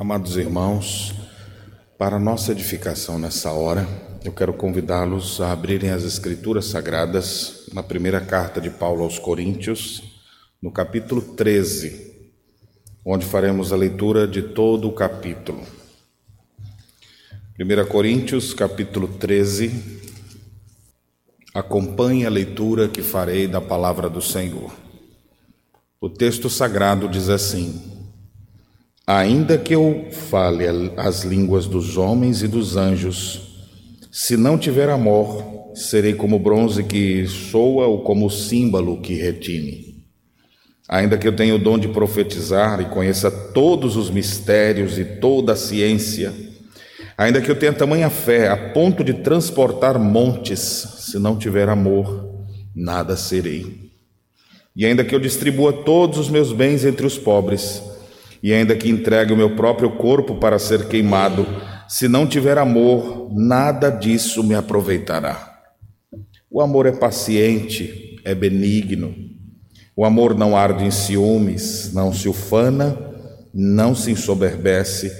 [0.00, 1.12] Amados irmãos,
[1.98, 3.86] para nossa edificação nessa hora,
[4.24, 10.02] eu quero convidá-los a abrirem as Escrituras Sagradas na primeira carta de Paulo aos Coríntios,
[10.62, 12.32] no capítulo 13,
[13.04, 15.60] onde faremos a leitura de todo o capítulo.
[17.58, 20.00] 1 Coríntios, capítulo 13,
[21.52, 24.74] acompanhe a leitura que farei da palavra do Senhor.
[26.00, 27.99] O texto sagrado diz assim:
[29.12, 30.64] Ainda que eu fale
[30.96, 33.40] as línguas dos homens e dos anjos,
[34.12, 40.04] se não tiver amor, serei como bronze que soa ou como símbolo que retine.
[40.88, 45.54] Ainda que eu tenha o dom de profetizar e conheça todos os mistérios e toda
[45.54, 46.32] a ciência,
[47.18, 52.46] ainda que eu tenha tamanha fé a ponto de transportar montes, se não tiver amor,
[52.72, 53.90] nada serei.
[54.76, 57.89] E ainda que eu distribua todos os meus bens entre os pobres,
[58.42, 61.46] e ainda que entregue o meu próprio corpo para ser queimado,
[61.88, 65.60] se não tiver amor, nada disso me aproveitará.
[66.50, 69.14] O amor é paciente, é benigno.
[69.96, 72.96] O amor não arde em ciúmes, não se ufana,
[73.52, 75.12] não se ensoberbece,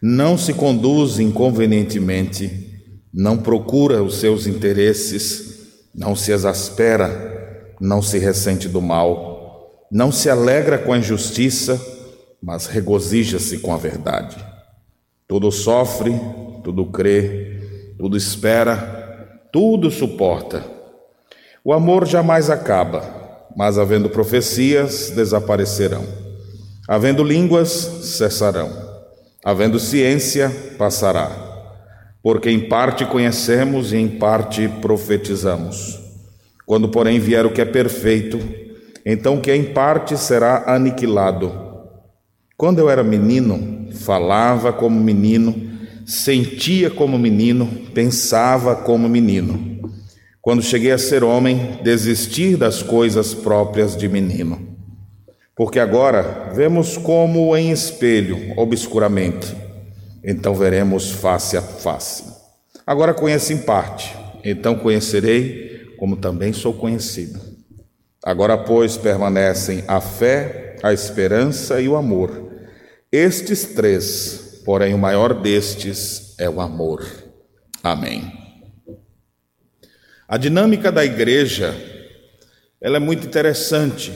[0.00, 5.48] não se conduz inconvenientemente, não procura os seus interesses,
[5.94, 11.80] não se exaspera, não se ressente do mal, não se alegra com a injustiça,
[12.42, 14.36] mas regozija-se com a verdade.
[15.26, 16.12] Tudo sofre,
[16.64, 20.64] tudo crê, tudo espera, tudo suporta.
[21.64, 23.02] O amor jamais acaba,
[23.56, 26.04] mas havendo profecias, desaparecerão.
[26.88, 28.70] Havendo línguas, cessarão.
[29.44, 31.30] Havendo ciência, passará.
[32.22, 35.98] Porque em parte conhecemos e em parte profetizamos.
[36.64, 38.38] Quando, porém, vier o que é perfeito,
[39.04, 41.67] então o que é em parte será aniquilado.
[42.58, 49.78] Quando eu era menino, falava como menino, sentia como menino, pensava como menino.
[50.42, 54.76] Quando cheguei a ser homem, desisti das coisas próprias de menino.
[55.54, 59.56] Porque agora vemos como em espelho, obscuramente,
[60.24, 62.24] então veremos face a face.
[62.84, 67.38] Agora conheço em parte, então conhecerei como também sou conhecido.
[68.20, 72.47] Agora, pois, permanecem a fé, a esperança e o amor
[73.10, 77.06] estes três, porém o maior destes é o amor.
[77.82, 78.32] Amém.
[80.28, 81.74] A dinâmica da igreja,
[82.80, 84.12] ela é muito interessante.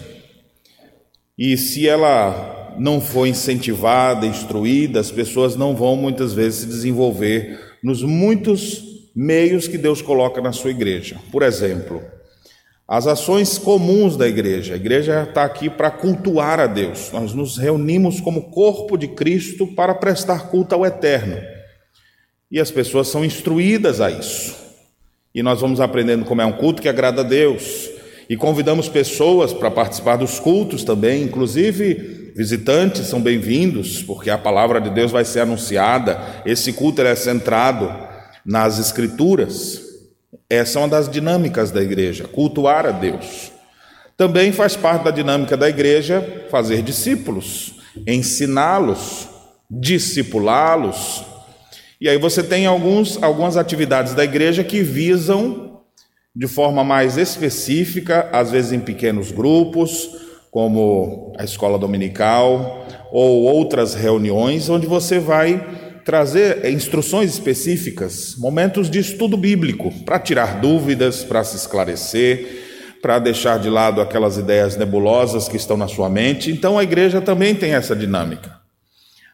[1.39, 7.59] E se ela não for incentivada, instruída, as pessoas não vão muitas vezes se desenvolver
[7.83, 11.19] nos muitos meios que Deus coloca na sua igreja.
[11.31, 12.03] Por exemplo,
[12.93, 14.75] as ações comuns da igreja.
[14.75, 17.11] A igreja está aqui para cultuar a Deus.
[17.11, 21.39] Nós nos reunimos como corpo de Cristo para prestar culto ao Eterno.
[22.51, 24.55] E as pessoas são instruídas a isso.
[25.35, 27.89] E nós vamos aprendendo como é um culto que agrada a Deus.
[28.29, 34.79] E convidamos pessoas para participar dos cultos também, inclusive visitantes são bem-vindos, porque a palavra
[34.83, 36.43] de Deus vai ser anunciada.
[36.45, 37.91] Esse culto é centrado
[38.45, 39.92] nas Escrituras.
[40.49, 43.53] Essa é uma das dinâmicas da igreja, cultuar a Deus.
[44.17, 47.75] Também faz parte da dinâmica da igreja fazer discípulos,
[48.07, 49.29] ensiná-los,
[49.71, 51.25] discipulá-los.
[52.01, 55.81] E aí você tem alguns, algumas atividades da igreja que visam,
[56.35, 60.09] de forma mais específica, às vezes em pequenos grupos,
[60.51, 68.99] como a escola dominical ou outras reuniões, onde você vai trazer instruções específicas, momentos de
[68.99, 75.49] estudo bíblico, para tirar dúvidas, para se esclarecer, para deixar de lado aquelas ideias nebulosas
[75.49, 76.51] que estão na sua mente.
[76.51, 78.61] Então a igreja também tem essa dinâmica.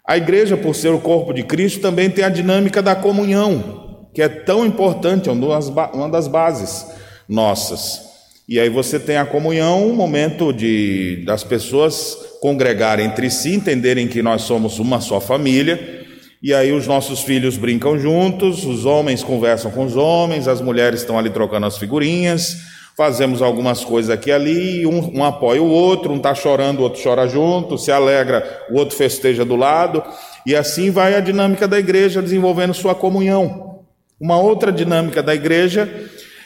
[0.06, 4.23] A igreja, por ser o corpo de Cristo, também tem a dinâmica da comunhão, que
[4.23, 6.87] é tão importante, é uma das bases
[7.29, 8.09] nossas.
[8.49, 14.09] E aí você tem a comunhão, um momento de das pessoas congregarem entre si, entenderem
[14.09, 15.98] que nós somos uma só família
[16.40, 21.00] e aí os nossos filhos brincam juntos, os homens conversam com os homens, as mulheres
[21.00, 22.58] estão ali trocando as figurinhas,
[22.96, 26.82] fazemos algumas coisas aqui e ali, um, um apoia o outro, um está chorando, o
[26.82, 30.02] outro chora junto, se alegra, o outro festeja do lado,
[30.46, 33.81] e assim vai a dinâmica da igreja desenvolvendo sua comunhão.
[34.20, 35.88] Uma outra dinâmica da igreja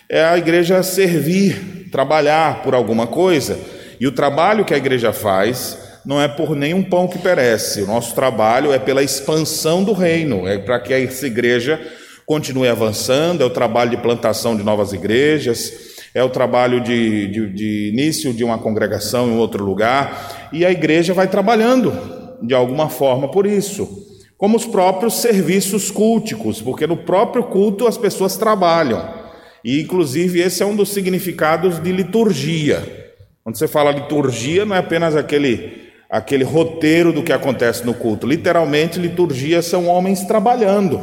[0.09, 3.59] é a igreja servir, trabalhar por alguma coisa,
[4.01, 7.83] e o trabalho que a igreja faz não é por nenhum pão que perece.
[7.83, 11.81] O nosso trabalho é pela expansão do reino, é para que essa igreja
[12.27, 15.73] continue avançando, é o trabalho de plantação de novas igrejas,
[16.15, 20.71] é o trabalho de, de, de início de uma congregação em outro lugar, e a
[20.71, 21.93] igreja vai trabalhando
[22.43, 23.89] de alguma forma por isso.
[24.43, 29.09] como os próprios serviços culticos, porque no próprio culto as pessoas trabalham.
[29.65, 32.83] E inclusive esse é um dos significados de liturgia.
[33.45, 35.82] Quando você fala liturgia, não é apenas aquele
[36.13, 38.27] aquele roteiro do que acontece no culto.
[38.27, 41.01] Literalmente, liturgia são homens trabalhando.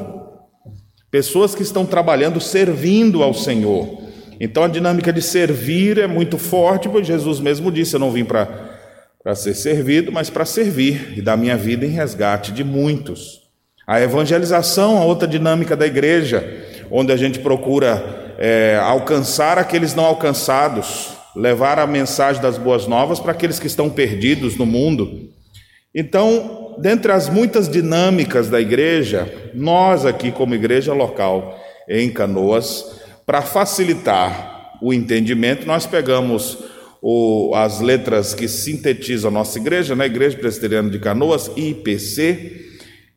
[1.10, 4.04] Pessoas que estão trabalhando, servindo ao Senhor.
[4.40, 8.24] Então a dinâmica de servir é muito forte, pois Jesus mesmo disse: Eu não vim
[8.24, 13.42] para ser servido, mas para servir e dar minha vida em resgate de muitos.
[13.88, 16.48] A evangelização, a outra dinâmica da igreja,
[16.92, 23.20] onde a gente procura é, alcançar aqueles não alcançados, levar a mensagem das boas novas
[23.20, 25.30] para aqueles que estão perdidos no mundo.
[25.94, 33.42] Então, dentre as muitas dinâmicas da igreja, nós aqui, como igreja local em Canoas, para
[33.42, 36.58] facilitar o entendimento, nós pegamos
[37.02, 40.06] o, as letras que sintetizam a nossa igreja, na né?
[40.06, 42.68] Igreja Presbiteriana de Canoas, IPC,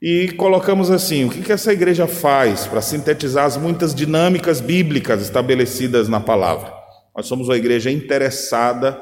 [0.01, 5.23] e colocamos assim: o que, que essa igreja faz para sintetizar as muitas dinâmicas bíblicas
[5.23, 6.82] estabelecidas na palavra?
[7.15, 9.01] Nós somos uma igreja interessada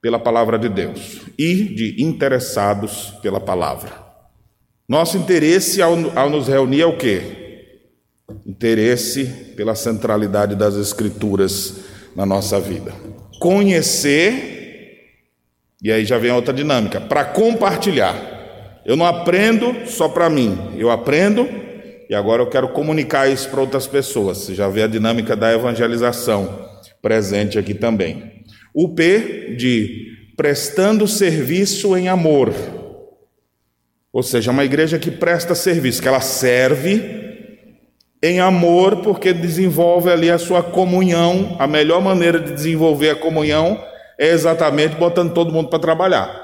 [0.00, 3.90] pela palavra de Deus e de interessados pela palavra.
[4.88, 7.66] Nosso interesse ao, ao nos reunir é o quê?
[8.46, 9.24] Interesse
[9.56, 11.76] pela centralidade das Escrituras
[12.16, 12.92] na nossa vida.
[13.38, 15.20] Conhecer,
[15.82, 18.80] e aí já vem outra dinâmica, para compartilhar.
[18.84, 21.48] Eu não aprendo só para mim, eu aprendo
[22.10, 24.38] e agora eu quero comunicar isso para outras pessoas.
[24.38, 28.44] Você já vê a dinâmica da evangelização presente aqui também.
[28.74, 32.52] O P de prestando serviço em amor.
[34.12, 37.20] Ou seja, uma igreja que presta serviço, que ela serve
[38.22, 41.56] em amor, porque desenvolve ali a sua comunhão.
[41.58, 43.82] A melhor maneira de desenvolver a comunhão
[44.18, 46.42] é exatamente botando todo mundo para trabalhar.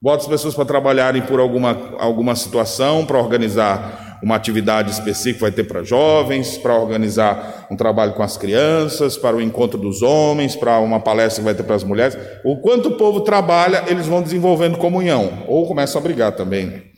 [0.00, 5.52] Bota as pessoas para trabalharem por alguma, alguma situação, para organizar uma atividade específica vai
[5.52, 10.54] ter para jovens, para organizar um trabalho com as crianças, para o encontro dos homens,
[10.54, 12.18] para uma palestra que vai ter para as mulheres.
[12.44, 16.90] O quanto o povo trabalha, eles vão desenvolvendo comunhão, ou começam a brigar também.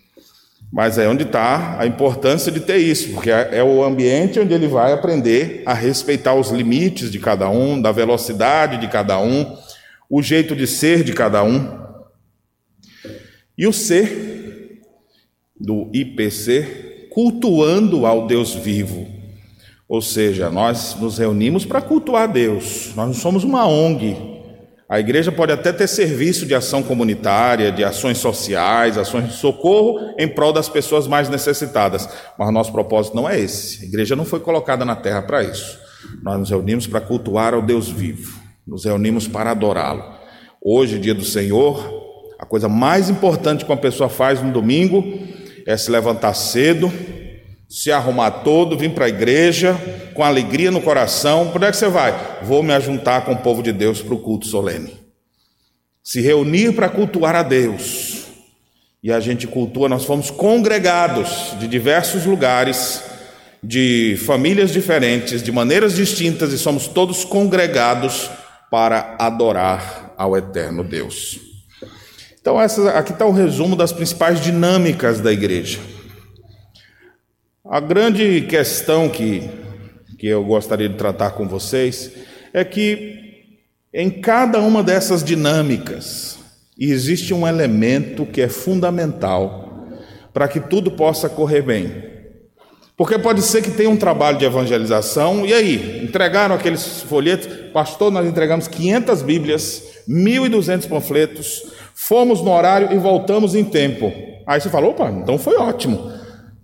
[0.73, 4.55] Mas é onde está a importância de ter isso, porque é, é o ambiente onde
[4.55, 9.55] ele vai aprender a respeitar os limites de cada um, da velocidade de cada um,
[10.09, 11.81] o jeito de ser de cada um.
[13.57, 14.81] E o ser
[15.61, 19.07] do IPC cultuando ao Deus vivo.
[19.89, 22.93] Ou seja, nós nos reunimos para cultuar Deus.
[22.97, 24.17] Nós não somos uma ONG.
[24.89, 30.15] A igreja pode até ter serviço de ação comunitária, de ações sociais, ações de socorro
[30.19, 33.85] em prol das pessoas mais necessitadas, mas nosso propósito não é esse.
[33.85, 35.79] A igreja não foi colocada na terra para isso.
[36.23, 40.05] Nós nos reunimos para cultuar ao Deus vivo, nos reunimos para adorá-lo.
[40.61, 45.03] Hoje, dia do Senhor, a coisa mais importante que uma pessoa faz no domingo
[45.67, 46.93] é se levantar cedo,
[47.69, 49.75] se arrumar todo, vir para a igreja
[50.15, 51.49] com alegria no coração.
[51.49, 52.41] Por onde é que você vai?
[52.43, 54.95] Vou me ajuntar com o povo de Deus para o culto solene.
[56.05, 58.27] Se reunir para cultuar a Deus.
[59.03, 63.03] E a gente cultua, nós fomos congregados de diversos lugares,
[63.63, 68.31] de famílias diferentes, de maneiras distintas, e somos todos congregados
[68.71, 71.52] para adorar ao eterno Deus.
[72.43, 75.79] Então, aqui está o resumo das principais dinâmicas da igreja.
[77.65, 79.49] A grande questão que,
[80.19, 82.11] que eu gostaria de tratar com vocês
[82.53, 83.55] é que
[83.95, 86.37] em cada uma dessas dinâmicas
[86.77, 89.87] existe um elemento que é fundamental
[90.35, 91.95] para que tudo possa correr bem.
[92.97, 96.05] Porque pode ser que tenha um trabalho de evangelização, e aí?
[96.05, 101.63] Entregaram aqueles folhetos, pastor, nós entregamos 500 Bíblias, 1.200 panfletos,
[102.05, 104.13] Fomos no horário e voltamos em tempo.
[104.45, 106.11] Aí você falou, opa, então foi ótimo.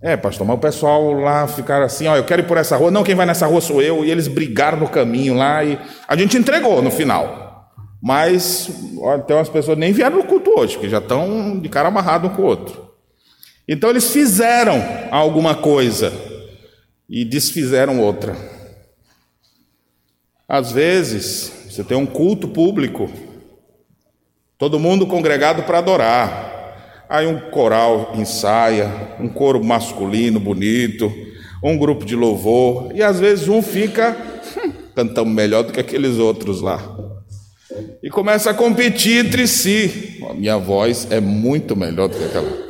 [0.01, 2.91] É, pastor, mas o pessoal lá ficaram assim, ó, eu quero ir por essa rua.
[2.91, 4.03] Não, quem vai nessa rua sou eu.
[4.03, 7.71] E eles brigaram no caminho lá e a gente entregou no final.
[8.03, 8.69] Mas
[8.99, 12.27] ó, tem umas pessoas nem vieram no culto hoje, que já estão de cara amarrado
[12.27, 12.89] um com o outro.
[13.65, 16.11] Então eles fizeram alguma coisa
[17.09, 18.35] e desfizeram outra.
[20.47, 23.09] Às vezes, você tem um culto público
[24.59, 27.05] Todo mundo congregado para adorar.
[27.07, 31.09] Aí um coral ensaia, um coro masculino bonito,
[31.63, 34.17] um grupo de louvor, e às vezes um fica
[34.93, 36.83] cantando melhor do que aqueles outros lá.
[38.03, 40.19] E começa a competir entre si.
[40.29, 42.69] A minha voz é muito melhor do que aquela.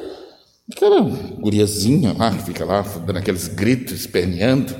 [0.72, 1.01] Aquela
[1.39, 4.75] guriazinha lá que fica lá dando aqueles gritos, esperneando.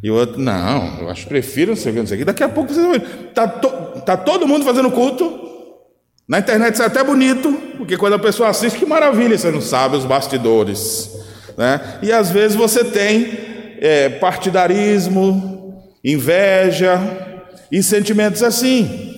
[0.00, 2.18] E o outro, não, eu acho que prefiro não sei o que, não sei o
[2.20, 2.24] que.
[2.24, 3.02] Daqui a pouco você vai.
[3.28, 5.49] Está to, tá todo mundo fazendo culto,
[6.30, 9.60] na internet isso é até bonito, porque quando a pessoa assiste, que maravilha, você não
[9.60, 11.10] sabe os bastidores.
[11.58, 11.98] Né?
[12.02, 13.36] E às vezes você tem
[13.80, 17.00] é, partidarismo, inveja
[17.68, 19.12] e sentimentos assim.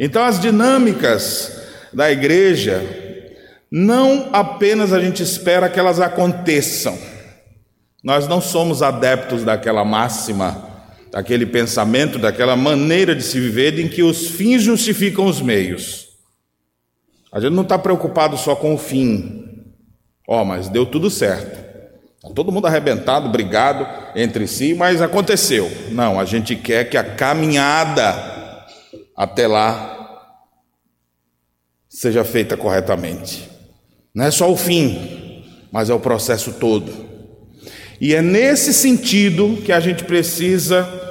[0.00, 2.82] Então, as dinâmicas da igreja,
[3.70, 6.98] não apenas a gente espera que elas aconteçam,
[8.02, 10.63] nós não somos adeptos daquela máxima,
[11.14, 16.08] daquele pensamento, daquela maneira de se viver em que os fins justificam os meios.
[17.30, 19.62] A gente não está preocupado só com o fim,
[20.26, 21.62] ó, oh, mas deu tudo certo.
[22.20, 25.70] Tá todo mundo arrebentado, brigado entre si, mas aconteceu.
[25.92, 28.66] Não, a gente quer que a caminhada
[29.16, 30.26] até lá
[31.88, 33.48] seja feita corretamente.
[34.12, 36.92] Não é só o fim, mas é o processo todo.
[38.00, 41.03] E é nesse sentido que a gente precisa,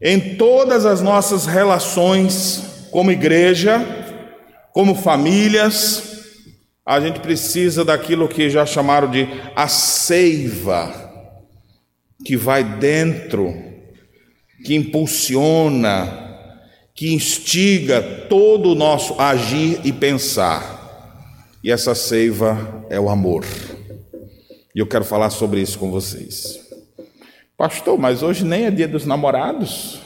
[0.00, 3.84] em todas as nossas relações, como igreja,
[4.72, 6.10] como famílias,
[6.84, 10.92] a gente precisa daquilo que já chamaram de a seiva,
[12.24, 13.54] que vai dentro,
[14.64, 16.30] que impulsiona,
[16.94, 20.78] que instiga todo o nosso agir e pensar.
[21.62, 23.44] E essa seiva é o amor.
[24.74, 26.59] E eu quero falar sobre isso com vocês.
[27.60, 30.00] Pastor, mas hoje nem é dia dos namorados.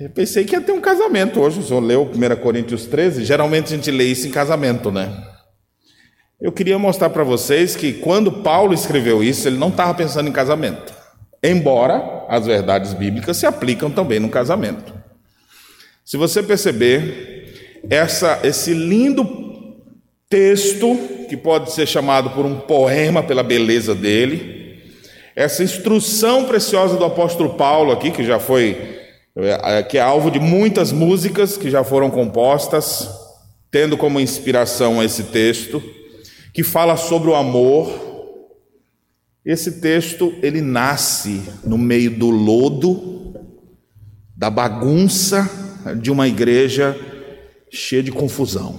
[0.00, 1.60] Eu pensei que ia ter um casamento hoje.
[1.60, 3.24] O senhor leu 1 Coríntios 13.
[3.24, 5.08] Geralmente a gente lê isso em casamento, né?
[6.40, 10.32] Eu queria mostrar para vocês que quando Paulo escreveu isso, ele não estava pensando em
[10.32, 10.92] casamento.
[11.40, 14.92] Embora as verdades bíblicas se aplicam também no casamento.
[16.04, 19.78] Se você perceber, essa, esse lindo
[20.28, 20.96] texto,
[21.28, 24.59] que pode ser chamado por um poema pela beleza dele,
[25.40, 28.98] essa instrução preciosa do apóstolo Paulo aqui, que já foi,
[29.34, 33.08] é, que é alvo de muitas músicas que já foram compostas,
[33.70, 35.82] tendo como inspiração esse texto,
[36.52, 37.88] que fala sobre o amor.
[39.42, 43.32] Esse texto ele nasce no meio do lodo,
[44.36, 45.48] da bagunça,
[46.02, 46.94] de uma igreja
[47.70, 48.78] cheia de confusão.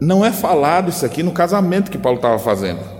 [0.00, 2.97] Não é falado isso aqui no casamento que Paulo estava fazendo.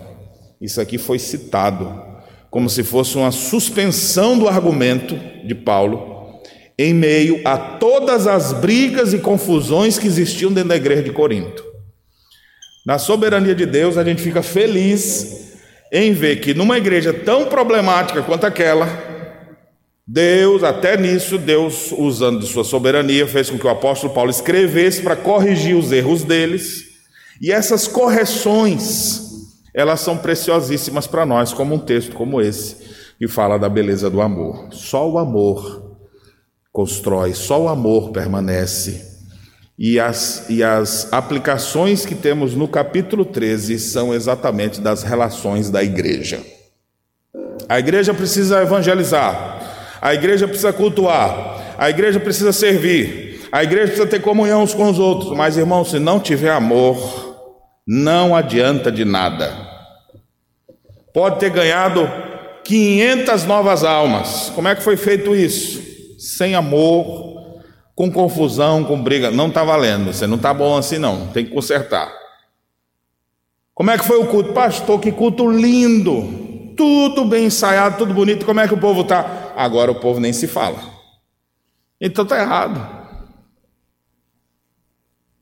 [0.60, 2.02] Isso aqui foi citado
[2.50, 6.18] como se fosse uma suspensão do argumento de Paulo
[6.78, 11.64] em meio a todas as brigas e confusões que existiam dentro da igreja de Corinto.
[12.86, 15.58] Na soberania de Deus, a gente fica feliz
[15.92, 18.86] em ver que numa igreja tão problemática quanto aquela,
[20.06, 25.02] Deus, até nisso, Deus, usando de sua soberania, fez com que o apóstolo Paulo escrevesse
[25.02, 26.84] para corrigir os erros deles.
[27.42, 29.27] E essas correções,
[29.78, 32.78] elas são preciosíssimas para nós, como um texto como esse,
[33.16, 34.66] que fala da beleza do amor.
[34.73, 35.97] Só o amor
[36.73, 39.06] constrói, só o amor permanece.
[39.78, 45.80] E as, e as aplicações que temos no capítulo 13 são exatamente das relações da
[45.80, 46.44] igreja.
[47.68, 54.08] A igreja precisa evangelizar, a igreja precisa cultuar, a igreja precisa servir, a igreja precisa
[54.08, 55.37] ter comunhão uns com os outros.
[55.37, 57.28] Mas, irmão, se não tiver amor,
[57.87, 59.67] não adianta de nada.
[61.18, 62.08] Pode ter ganhado
[62.62, 64.52] 500 novas almas.
[64.54, 65.82] Como é que foi feito isso?
[66.16, 67.60] Sem amor,
[67.92, 69.28] com confusão, com briga.
[69.28, 70.12] Não está valendo.
[70.12, 71.26] Você não está bom assim, não.
[71.26, 72.08] Tem que consertar.
[73.75, 74.52] Como é que foi o culto?
[74.52, 76.75] Pastor, que culto lindo!
[76.76, 78.46] Tudo bem ensaiado, tudo bonito.
[78.46, 79.50] Como é que o povo está?
[79.56, 80.78] agora o povo nem se fala.
[82.00, 82.96] Então está errado.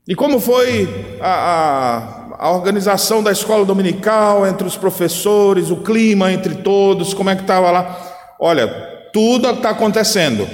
[0.07, 6.31] E como foi a, a, a, organização da escola dominical entre os professores, o clima
[6.31, 8.35] entre todos, como é que estava lá?
[8.39, 8.67] Olha,
[9.11, 10.47] tudo está acontecendo,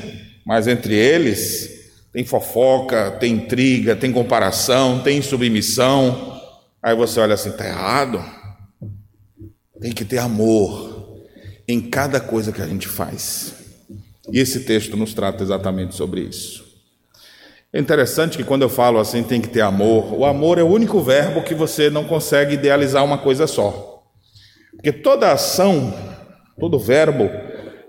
[0.45, 1.73] mas entre eles
[2.13, 6.39] tem fofoca, tem intriga, tem comparação, tem submissão.
[6.81, 8.23] Aí você olha assim, está errado.
[9.81, 11.17] Tem que ter amor
[11.67, 13.55] em cada coisa que a gente faz.
[14.31, 16.62] E esse texto nos trata exatamente sobre isso.
[17.73, 20.67] É interessante que quando eu falo assim, tem que ter amor, o amor é o
[20.67, 24.03] único verbo que você não consegue idealizar uma coisa só.
[24.75, 25.91] Porque toda ação,
[26.59, 27.31] todo verbo,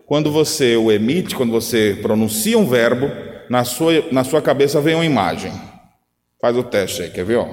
[0.07, 3.11] quando você o emite, quando você pronuncia um verbo,
[3.51, 5.53] na sua, na sua cabeça vem uma imagem.
[6.41, 7.37] Faz o teste aí, quer ver?
[7.37, 7.47] Ó?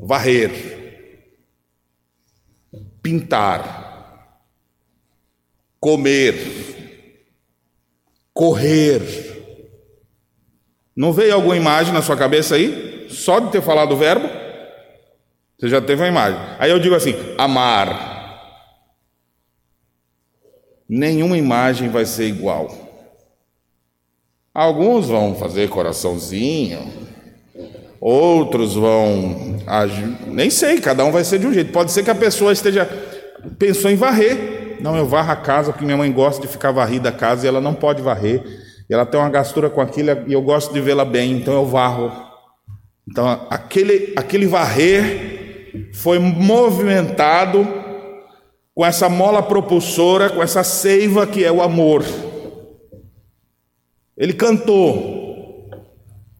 [0.00, 0.50] Varrer,
[3.02, 4.40] pintar,
[5.78, 6.34] comer,
[8.32, 9.33] correr.
[10.96, 13.06] Não veio alguma imagem na sua cabeça aí?
[13.10, 14.28] Só de ter falado o verbo?
[15.58, 16.38] Você já teve uma imagem.
[16.58, 18.14] Aí eu digo assim: amar.
[20.88, 22.84] Nenhuma imagem vai ser igual.
[24.52, 26.88] Alguns vão fazer coraçãozinho,
[28.00, 29.58] outros vão
[30.28, 31.72] nem sei, cada um vai ser de um jeito.
[31.72, 32.88] Pode ser que a pessoa esteja
[33.58, 34.76] pensou em varrer.
[34.80, 37.48] Não, eu varro a casa porque minha mãe gosta de ficar varrida a casa e
[37.48, 38.63] ela não pode varrer.
[38.88, 41.66] E ela tem uma gastura com aquilo e eu gosto de vê-la bem, então eu
[41.66, 42.12] varro.
[43.08, 47.66] Então aquele aquele varrer foi movimentado
[48.74, 52.04] com essa mola propulsora, com essa seiva que é o amor.
[54.16, 55.70] Ele cantou,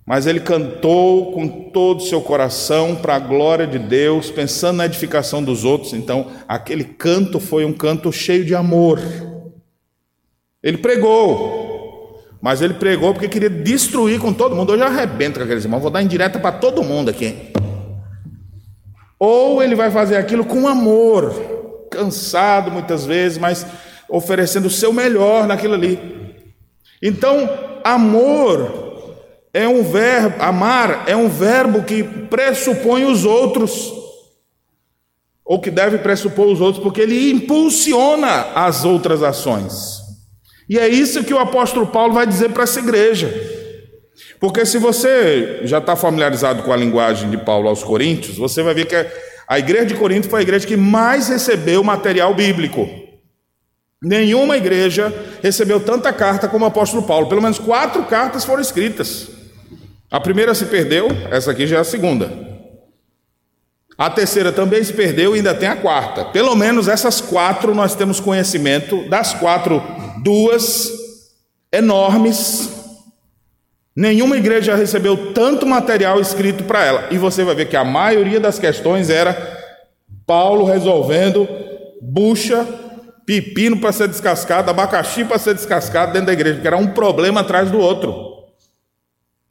[0.06, 4.86] mas ele cantou com todo o seu coração para a glória de Deus, pensando na
[4.86, 5.92] edificação dos outros.
[5.92, 9.00] Então, aquele canto foi um canto cheio de amor.
[10.62, 11.63] Ele pregou,
[12.44, 14.74] mas ele pregou porque queria destruir com todo mundo.
[14.74, 17.54] Hoje eu arrebento com aqueles irmãos, vou dar indireta para todo mundo aqui.
[19.18, 21.32] Ou ele vai fazer aquilo com amor,
[21.90, 23.66] cansado muitas vezes, mas
[24.10, 25.98] oferecendo o seu melhor naquilo ali.
[27.00, 27.48] Então,
[27.82, 29.14] amor
[29.50, 33.90] é um verbo, amar é um verbo que pressupõe os outros,
[35.42, 40.03] ou que deve pressupor os outros, porque ele impulsiona as outras ações.
[40.68, 43.32] E é isso que o apóstolo Paulo vai dizer para essa igreja.
[44.40, 48.74] Porque se você já está familiarizado com a linguagem de Paulo aos Coríntios, você vai
[48.74, 48.94] ver que
[49.46, 52.88] a igreja de Corinto foi a igreja que mais recebeu material bíblico.
[54.02, 57.26] Nenhuma igreja recebeu tanta carta como o apóstolo Paulo.
[57.26, 59.28] Pelo menos quatro cartas foram escritas.
[60.10, 62.30] A primeira se perdeu, essa aqui já é a segunda.
[63.96, 66.24] A terceira também se perdeu e ainda tem a quarta.
[66.26, 69.08] Pelo menos essas quatro nós temos conhecimento.
[69.08, 69.82] Das quatro,
[70.24, 70.90] duas
[71.70, 72.70] enormes.
[73.94, 77.08] Nenhuma igreja recebeu tanto material escrito para ela.
[77.10, 79.36] E você vai ver que a maioria das questões era
[80.26, 81.46] Paulo resolvendo
[82.00, 82.66] bucha
[83.26, 87.40] pepino para ser descascado, abacaxi para ser descascado dentro da igreja, que era um problema
[87.40, 88.34] atrás do outro.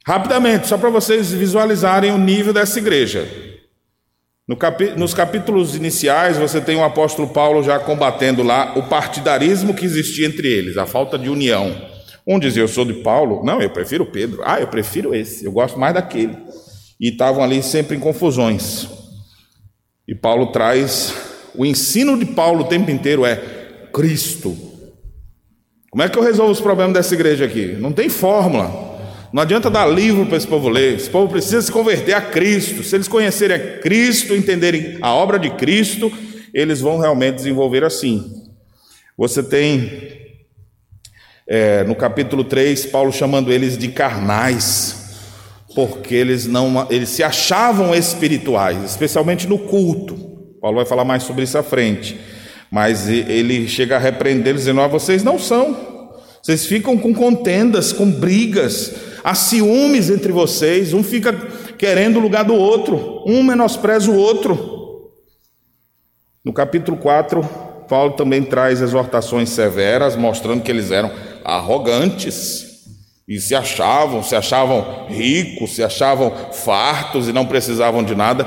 [0.06, 3.26] Rapidamente, só para vocês visualizarem o nível dessa igreja.
[4.46, 9.72] No capi nos capítulos iniciais, você tem o apóstolo Paulo já combatendo lá o partidarismo
[9.72, 11.74] que existia entre eles, a falta de união.
[12.26, 13.42] Um dizia, eu sou de Paulo.
[13.44, 14.42] Não, eu prefiro Pedro.
[14.44, 15.44] Ah, eu prefiro esse.
[15.44, 16.36] Eu gosto mais daquele.
[17.00, 18.88] E estavam ali sempre em confusões.
[20.06, 21.14] E Paulo traz.
[21.54, 23.36] O ensino de Paulo o tempo inteiro é:
[23.92, 24.56] Cristo.
[25.90, 27.76] Como é que eu resolvo os problemas dessa igreja aqui?
[27.78, 28.93] Não tem fórmula.
[29.34, 30.94] Não adianta dar livro para esse povo ler.
[30.94, 32.84] Esse povo precisa se converter a Cristo.
[32.84, 36.12] Se eles conhecerem a Cristo, entenderem a obra de Cristo,
[36.54, 38.32] eles vão realmente desenvolver assim.
[39.18, 39.90] Você tem
[41.48, 45.16] é, no capítulo 3, Paulo chamando eles de carnais,
[45.74, 50.14] porque eles não eles se achavam espirituais, especialmente no culto.
[50.60, 52.20] Paulo vai falar mais sobre isso à frente.
[52.70, 55.92] Mas ele chega a repreender, dizendo: ah, vocês não são.
[56.40, 61.32] Vocês ficam com contendas, com brigas, há ciúmes entre vocês, um fica
[61.78, 65.10] querendo o lugar do outro, um menospreza o outro.
[66.44, 67.42] No capítulo 4,
[67.88, 71.10] Paulo também traz exortações severas, mostrando que eles eram
[71.42, 72.74] arrogantes
[73.26, 78.46] e se achavam, se achavam ricos, se achavam fartos e não precisavam de nada.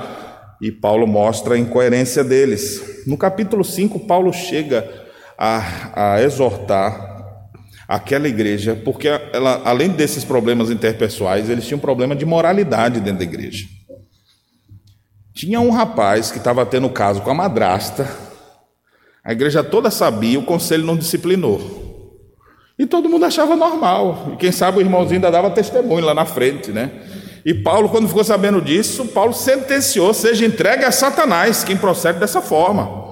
[0.62, 3.04] E Paulo mostra a incoerência deles.
[3.08, 4.88] No capítulo 5, Paulo chega
[5.38, 7.17] a, a exortar
[7.88, 13.20] aquela igreja, porque ela, além desses problemas interpessoais, eles tinham um problema de moralidade dentro
[13.20, 13.66] da igreja.
[15.34, 18.10] Tinha um rapaz que estava tendo caso com a madrasta,
[19.24, 21.86] a igreja toda sabia, o conselho não disciplinou.
[22.78, 24.32] E todo mundo achava normal.
[24.34, 26.92] E quem sabe o irmãozinho ainda dava testemunho lá na frente, né?
[27.46, 32.42] E Paulo, quando ficou sabendo disso, Paulo sentenciou: seja entregue a Satanás quem procede dessa
[32.42, 33.07] forma.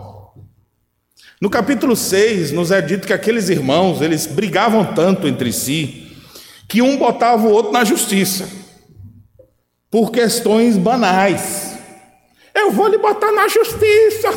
[1.42, 6.08] No capítulo 6, nos é dito que aqueles irmãos, eles brigavam tanto entre si,
[6.68, 8.48] que um botava o outro na justiça,
[9.92, 11.78] por questões banais.
[12.54, 14.30] Eu vou lhe botar na justiça.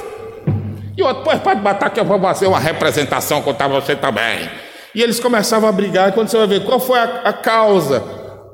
[0.96, 4.50] E o outro, pois pode botar que eu vou fazer uma representação contra você também.
[4.92, 8.00] E eles começavam a brigar, e quando você vai ver qual foi a, a causa,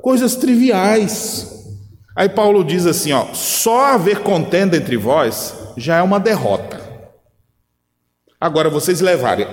[0.03, 1.51] coisas triviais.
[2.15, 6.64] Aí Paulo diz assim: ó, só haver contenda entre vós já é uma derrota.
[8.39, 9.47] Agora vocês levarem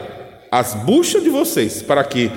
[0.50, 2.30] as buchas de vocês para que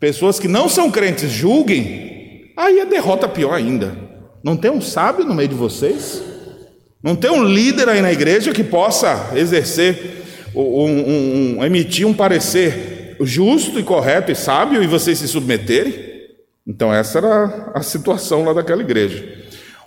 [0.00, 3.96] pessoas que não são crentes julguem, aí a derrota é pior ainda.
[4.42, 6.22] Não tem um sábio no meio de vocês?
[7.02, 12.14] Não tem um líder aí na igreja que possa exercer, um, um, um, emitir um
[12.14, 16.08] parecer justo e correto e sábio e vocês se submeterem?
[16.66, 19.37] Então, essa era a situação lá daquela igreja.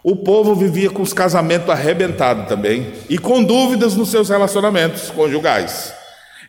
[0.04, 5.94] O povo vivia com os casamentos arrebentados também e com dúvidas nos seus relacionamentos conjugais.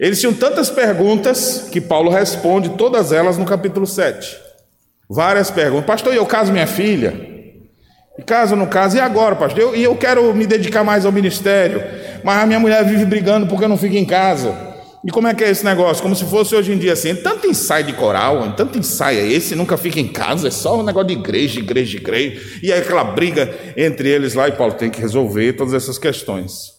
[0.00, 4.38] Eles tinham tantas perguntas que Paulo responde todas elas no capítulo 7.
[5.08, 5.84] Várias perguntas.
[5.84, 7.14] Pastor, eu caso minha filha?
[8.18, 8.96] E casa ou não casa?
[8.96, 9.60] E agora, pastor?
[9.60, 11.82] Eu, e eu quero me dedicar mais ao ministério,
[12.24, 14.71] mas a minha mulher vive brigando porque eu não fico em casa.
[15.04, 16.00] E como é que é esse negócio?
[16.00, 19.56] Como se fosse hoje em dia assim, tanto ensaio de coral, tanto ensaio é esse,
[19.56, 22.60] nunca fica em casa, é só um negócio de igreja, igreja, igreja.
[22.62, 26.72] E aí aquela briga entre eles lá, e Paulo tem que resolver todas essas questões.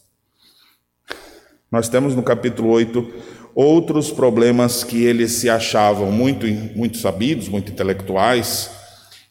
[1.69, 3.13] Nós temos no capítulo 8
[3.53, 8.71] outros problemas que eles se achavam muito, muito sabidos, muito intelectuais,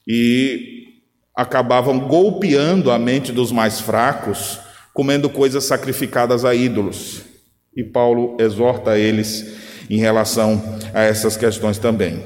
[0.07, 0.83] e
[1.35, 4.61] acabavam golpeando a mente dos mais fracos,
[4.92, 7.32] comendo coisas sacrificadas a ídolos.
[7.74, 9.56] E Paulo exorta eles
[9.88, 12.22] em relação a essas questões também.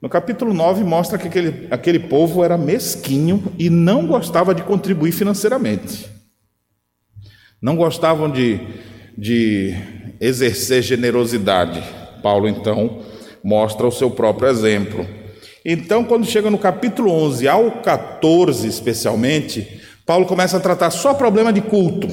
[0.00, 5.12] No capítulo 9 mostra que aquele, aquele povo era mesquinho e não gostava de contribuir
[5.12, 6.06] financeiramente.
[7.60, 8.60] Não gostavam de,
[9.16, 9.74] de
[10.20, 11.82] exercer generosidade.
[12.22, 13.00] Paulo então
[13.42, 15.06] mostra o seu próprio exemplo.
[15.64, 21.52] Então, quando chega no capítulo 11 ao 14 especialmente, Paulo começa a tratar só problema
[21.52, 22.06] de culto.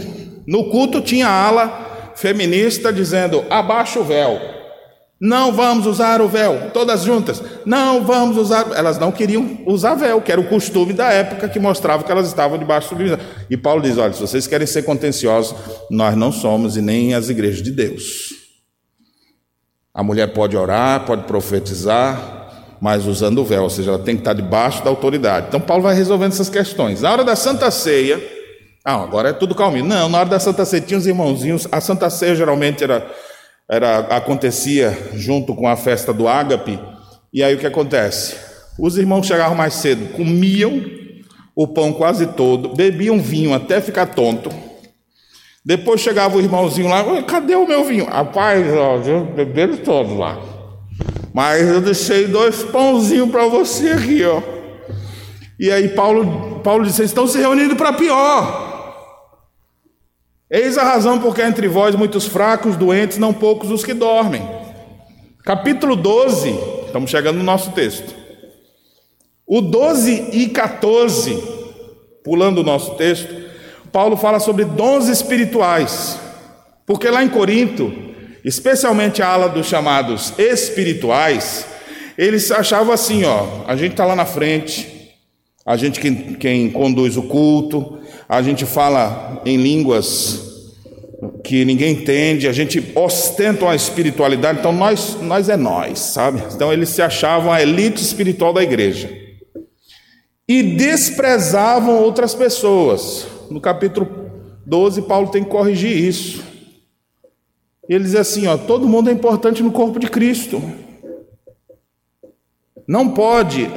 [0.48, 4.40] No culto tinha a ala feminista dizendo: abaixa o véu.
[5.22, 7.42] Não vamos usar o véu, todas juntas.
[7.66, 8.68] Não vamos usar.
[8.76, 12.28] Elas não queriam usar véu, que era o costume da época que mostrava que elas
[12.28, 13.04] estavam debaixo do.
[13.50, 15.56] E Paulo diz: olha, se vocês querem ser contenciosos,
[15.90, 18.34] nós não somos e nem as igrejas de Deus.
[19.94, 24.22] A mulher pode orar, pode profetizar, mas usando o véu, ou seja, ela tem que
[24.22, 25.48] estar debaixo da autoridade.
[25.48, 27.02] Então Paulo vai resolvendo essas questões.
[27.02, 28.22] Na hora da Santa Ceia,
[28.86, 29.86] ah, agora é tudo calminho.
[29.86, 31.68] Não, na hora da Santa Ceia tinha os irmãozinhos.
[31.72, 33.10] A Santa Ceia geralmente era,
[33.70, 36.78] era, acontecia junto com a festa do ágape.
[37.34, 38.36] E aí o que acontece?
[38.78, 40.84] Os irmãos chegavam mais cedo, comiam
[41.56, 44.50] o pão quase todo, bebiam vinho até ficar tonto.
[45.66, 48.06] Depois chegava o irmãozinho lá, cadê o meu vinho?
[48.06, 48.98] Rapaz, ó,
[49.34, 50.38] beberam todos lá.
[51.34, 54.42] Mas eu deixei dois pãozinhos para você aqui, ó.
[55.58, 58.63] E aí Paulo, Paulo disse: vocês estão se reunindo para pior.
[60.56, 64.48] Eis a razão porque há entre vós muitos fracos, doentes, não poucos os que dormem.
[65.44, 66.52] Capítulo 12,
[66.86, 68.14] estamos chegando no nosso texto.
[69.48, 71.44] O 12 e 14,
[72.24, 73.34] pulando o nosso texto,
[73.92, 76.20] Paulo fala sobre dons espirituais.
[76.86, 77.92] Porque lá em Corinto,
[78.46, 81.66] especialmente a ala dos chamados espirituais,
[82.16, 85.16] eles achavam assim: ó, a gente está lá na frente,
[85.66, 90.54] a gente quem, quem conduz o culto, a gente fala em línguas
[91.44, 96.42] que ninguém entende, a gente ostenta uma espiritualidade, então nós, nós é nós, sabe?
[96.54, 99.10] Então eles se achavam a elite espiritual da igreja.
[100.48, 103.26] E desprezavam outras pessoas.
[103.50, 104.08] No capítulo
[104.66, 106.44] 12, Paulo tem que corrigir isso.
[107.88, 110.62] Ele diz assim: ó, todo mundo é importante no corpo de Cristo.
[112.88, 113.70] Não pode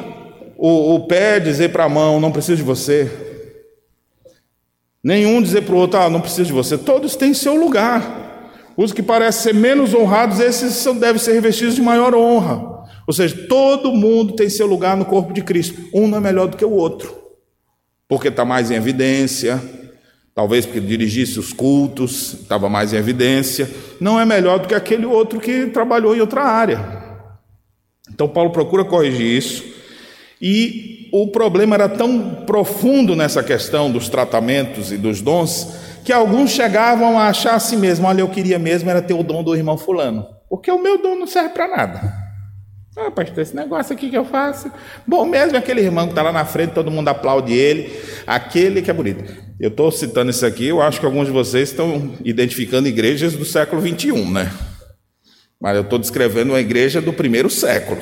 [0.56, 3.25] o, o pé dizer para a mão, não preciso de você.
[5.06, 6.76] Nenhum dizer para o outro, ah, não preciso de você.
[6.76, 8.50] Todos têm seu lugar.
[8.76, 12.84] Os que parecem ser menos honrados, esses devem ser revestidos de maior honra.
[13.06, 15.80] Ou seja, todo mundo tem seu lugar no corpo de Cristo.
[15.94, 17.16] Um não é melhor do que o outro,
[18.08, 19.62] porque está mais em evidência,
[20.34, 23.70] talvez porque dirigisse os cultos, estava mais em evidência.
[24.00, 26.84] Não é melhor do que aquele outro que trabalhou em outra área.
[28.12, 29.62] Então, Paulo procura corrigir isso.
[30.42, 35.74] E o problema era tão profundo nessa questão dos tratamentos e dos dons,
[36.04, 39.42] que alguns chegavam a achar assim mesmo: olha, eu queria mesmo era ter o dom
[39.42, 42.26] do irmão Fulano, porque o meu dom não serve para nada.
[42.98, 44.70] Ah, pastor, esse negócio aqui que eu faço.
[45.06, 47.92] Bom, mesmo é aquele irmão que está lá na frente, todo mundo aplaude ele,
[48.26, 49.24] aquele que é bonito.
[49.60, 53.44] Eu estou citando isso aqui, eu acho que alguns de vocês estão identificando igrejas do
[53.44, 54.50] século 21, né?
[55.60, 58.00] Mas eu estou descrevendo uma igreja do primeiro século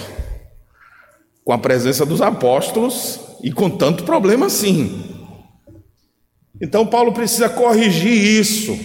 [1.45, 5.05] com a presença dos apóstolos e com tanto problema assim.
[6.61, 8.77] Então, Paulo precisa corrigir isso.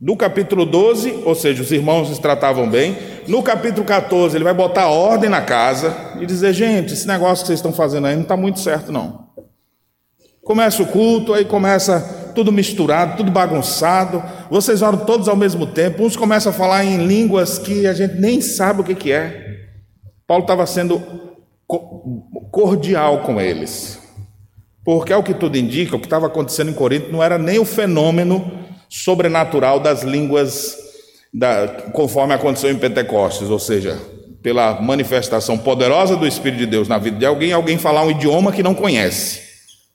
[0.00, 2.96] No capítulo 12, ou seja, os irmãos se tratavam bem.
[3.28, 7.48] No capítulo 14, ele vai botar ordem na casa e dizer: gente, esse negócio que
[7.48, 9.28] vocês estão fazendo aí não está muito certo, não.
[10.42, 14.22] Começa o culto, aí começa tudo misturado, tudo bagunçado.
[14.50, 16.02] Vocês oram todos ao mesmo tempo.
[16.02, 19.68] Uns começam a falar em línguas que a gente nem sabe o que, que é.
[20.26, 21.00] Paulo estava sendo
[22.50, 23.98] cordial com eles.
[24.84, 27.64] Porque, ao que tudo indica, o que estava acontecendo em Corinto não era nem o
[27.64, 28.50] fenômeno
[28.88, 30.76] sobrenatural das línguas,
[31.32, 33.98] da, conforme aconteceu em Pentecostes, ou seja,
[34.42, 38.52] pela manifestação poderosa do Espírito de Deus na vida de alguém, alguém falar um idioma
[38.52, 39.40] que não conhece.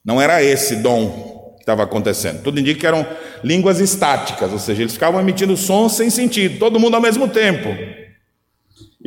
[0.04, 2.42] Não era esse dom que estava acontecendo.
[2.42, 3.06] Tudo indica que eram
[3.44, 7.68] línguas estáticas, ou seja, eles ficavam emitindo sons sem sentido, todo mundo ao mesmo tempo.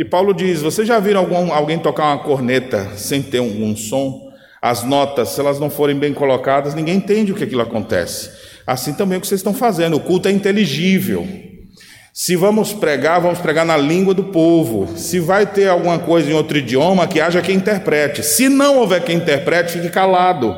[0.02, 3.76] E Paulo diz: Vocês já viram algum, alguém tocar uma corneta sem ter um, um
[3.76, 4.32] som?
[4.60, 8.32] As notas, se elas não forem bem colocadas, ninguém entende o que aquilo acontece.
[8.66, 9.98] Assim também é o que vocês estão fazendo.
[9.98, 11.28] O culto é inteligível.
[12.12, 14.88] Se vamos pregar, vamos pregar na língua do povo.
[14.98, 18.24] Se vai ter alguma coisa em outro idioma, que haja quem interprete.
[18.24, 20.58] Se não houver quem interprete, fique calado.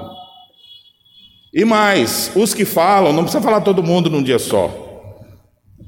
[1.53, 4.67] E mais, os que falam, não precisa falar todo mundo num dia só.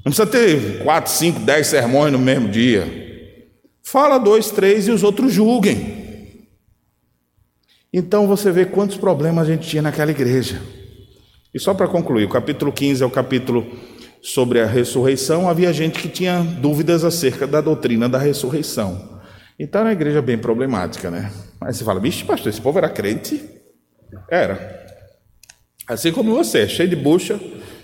[0.04, 3.05] Não precisa ter quatro, cinco, dez sermões no mesmo dia.
[3.86, 6.48] Fala dois, três e os outros julguem.
[7.93, 10.60] Então você vê quantos problemas a gente tinha naquela igreja.
[11.54, 13.65] E só para concluir, o capítulo 15 é o capítulo
[14.24, 15.48] sobre a ressurreição.
[15.48, 19.21] Havia gente que tinha dúvidas acerca da doutrina da ressurreição.
[19.58, 21.32] Então era uma igreja bem problemática, né?
[21.62, 23.39] Mas você fala, bicho, pastor, esse povo era crente?
[24.30, 24.84] Era.
[25.88, 27.39] Assim como você, cheio de bucha,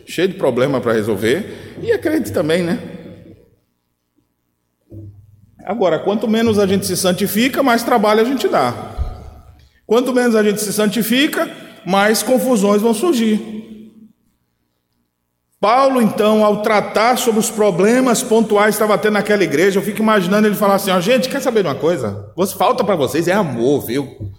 [0.08, 3.01] cheio de problema para resolver, e é crente também, né?
[5.66, 8.74] Agora, quanto menos a gente se santifica, mais trabalho a gente dá.
[9.86, 11.50] Quanto menos a gente se santifica,
[11.86, 13.62] mais confusões vão surgir.
[15.60, 20.00] Paulo, então, ao tratar sobre os problemas pontuais que estava tendo naquela igreja, eu fico
[20.00, 22.34] imaginando ele falar assim: ó, gente, quer saber de uma coisa?
[22.58, 24.32] Falta para vocês é amor, viu?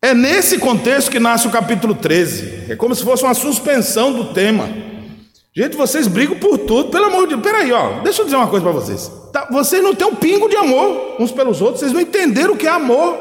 [0.00, 2.72] É nesse contexto que nasce o capítulo 13.
[2.72, 4.85] É como se fosse uma suspensão do tema.
[5.56, 7.42] Gente, vocês brigam por tudo, pelo amor de Deus.
[7.42, 9.10] Peraí, ó, deixa eu dizer uma coisa para vocês.
[9.32, 12.58] Tá, vocês não têm um pingo de amor uns pelos outros, vocês não entenderam o
[12.58, 13.18] que é amor.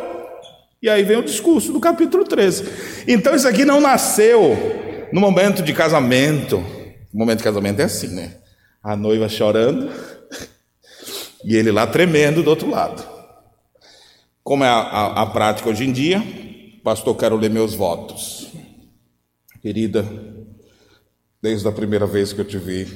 [0.82, 3.06] E aí vem o discurso do capítulo 13.
[3.08, 4.54] Então isso aqui não nasceu
[5.14, 6.58] no momento de casamento.
[7.14, 8.36] O momento de casamento é assim, né?
[8.84, 9.90] A noiva chorando
[11.46, 13.02] e ele lá tremendo do outro lado.
[14.44, 16.22] Como é a, a, a prática hoje em dia,
[16.84, 18.52] pastor, quero ler meus votos.
[19.62, 20.06] Querida,
[21.42, 22.88] Desde a primeira vez que eu te vi,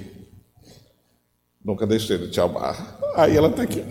[1.64, 3.00] nunca deixei de te amar.
[3.16, 3.84] Aí ela está aqui.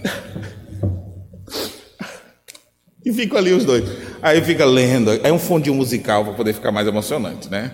[3.04, 3.84] E ficam ali os dois.
[4.20, 5.10] Aí fica lendo.
[5.22, 7.72] É um fundinho musical para poder ficar mais emocionante, né?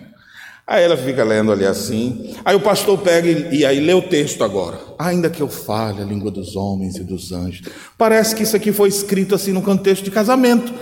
[0.66, 2.34] Aí ela fica lendo ali assim.
[2.44, 4.78] Aí o pastor pega e, e, aí lê o texto agora.
[4.98, 7.68] Ainda que eu fale a língua dos homens e dos anjos.
[7.98, 10.72] Parece que isso aqui foi escrito assim no contexto de casamento.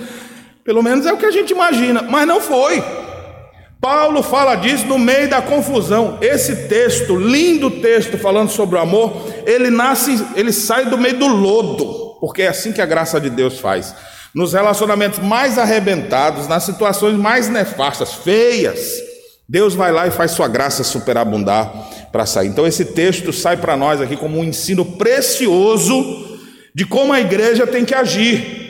[0.62, 2.80] Pelo menos é o que a gente imagina, mas não foi.
[3.82, 6.16] Paulo fala disso no meio da confusão.
[6.20, 11.26] Esse texto, lindo texto falando sobre o amor, ele nasce, ele sai do meio do
[11.26, 13.92] lodo, porque é assim que a graça de Deus faz.
[14.32, 18.88] Nos relacionamentos mais arrebentados, nas situações mais nefastas, feias,
[19.48, 21.72] Deus vai lá e faz sua graça superabundar
[22.12, 22.46] para sair.
[22.46, 26.38] Então esse texto sai para nós aqui como um ensino precioso
[26.72, 28.60] de como a igreja tem que agir.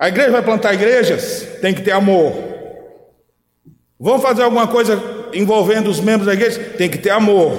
[0.00, 2.49] A igreja vai plantar igrejas, tem que ter amor.
[4.00, 4.98] Vão fazer alguma coisa
[5.34, 6.58] envolvendo os membros da igreja?
[6.78, 7.52] Tem que ter amor.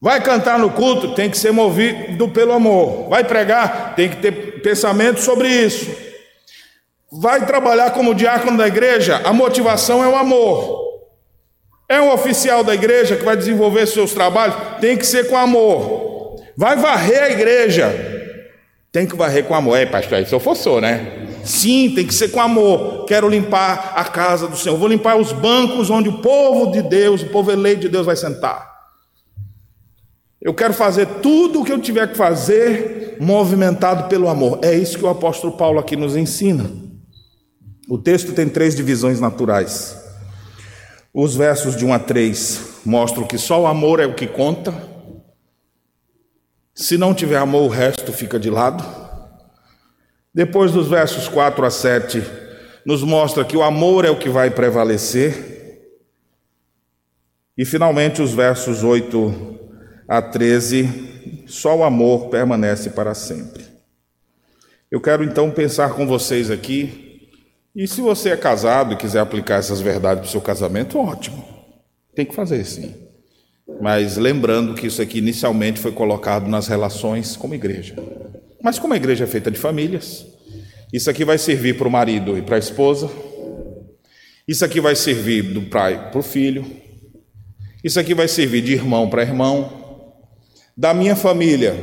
[0.00, 1.14] Vai cantar no culto?
[1.14, 3.08] Tem que ser movido pelo amor.
[3.08, 3.96] Vai pregar?
[3.96, 5.90] Tem que ter pensamento sobre isso.
[7.10, 9.20] Vai trabalhar como diácono da igreja?
[9.24, 10.86] A motivação é o amor.
[11.88, 14.56] É um oficial da igreja que vai desenvolver seus trabalhos?
[14.80, 16.36] Tem que ser com amor.
[16.56, 17.92] Vai varrer a igreja?
[18.92, 19.76] Tem que varrer com amor.
[19.76, 21.25] É, pastor, se eu for, né?
[21.46, 23.04] Sim, tem que ser com amor.
[23.06, 24.76] Quero limpar a casa do Senhor.
[24.76, 28.16] Vou limpar os bancos onde o povo de Deus, o povo eleito de Deus vai
[28.16, 28.74] sentar.
[30.40, 34.58] Eu quero fazer tudo o que eu tiver que fazer movimentado pelo amor.
[34.62, 36.70] É isso que o apóstolo Paulo aqui nos ensina.
[37.88, 39.96] O texto tem três divisões naturais.
[41.14, 44.74] Os versos de 1 a 3 mostram que só o amor é o que conta.
[46.74, 49.05] Se não tiver amor, o resto fica de lado.
[50.36, 52.22] Depois dos versos 4 a 7,
[52.84, 55.80] nos mostra que o amor é o que vai prevalecer.
[57.56, 59.58] E finalmente, os versos 8
[60.06, 63.64] a 13, só o amor permanece para sempre.
[64.90, 67.30] Eu quero então pensar com vocês aqui,
[67.74, 71.42] e se você é casado e quiser aplicar essas verdades para o seu casamento, ótimo,
[72.14, 72.94] tem que fazer sim.
[73.80, 77.96] Mas lembrando que isso aqui inicialmente foi colocado nas relações como igreja.
[78.62, 80.26] Mas como a igreja é feita de famílias,
[80.92, 83.10] isso aqui vai servir para o marido e para a esposa,
[84.46, 86.64] isso aqui vai servir do pai para o filho,
[87.82, 90.12] isso aqui vai servir de irmão para irmão,
[90.76, 91.74] da minha família,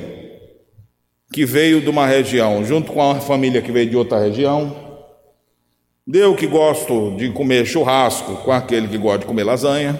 [1.31, 4.83] que veio de uma região, junto com a família que veio de outra região,
[6.11, 9.99] eu que gosto de comer churrasco com aquele que gosta de comer lasanha,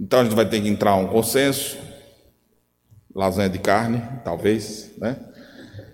[0.00, 1.78] então a gente vai ter que entrar um consenso,
[3.14, 5.16] lasanha de carne, talvez, né?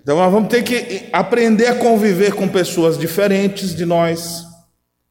[0.01, 4.43] Então nós vamos ter que aprender a conviver com pessoas diferentes de nós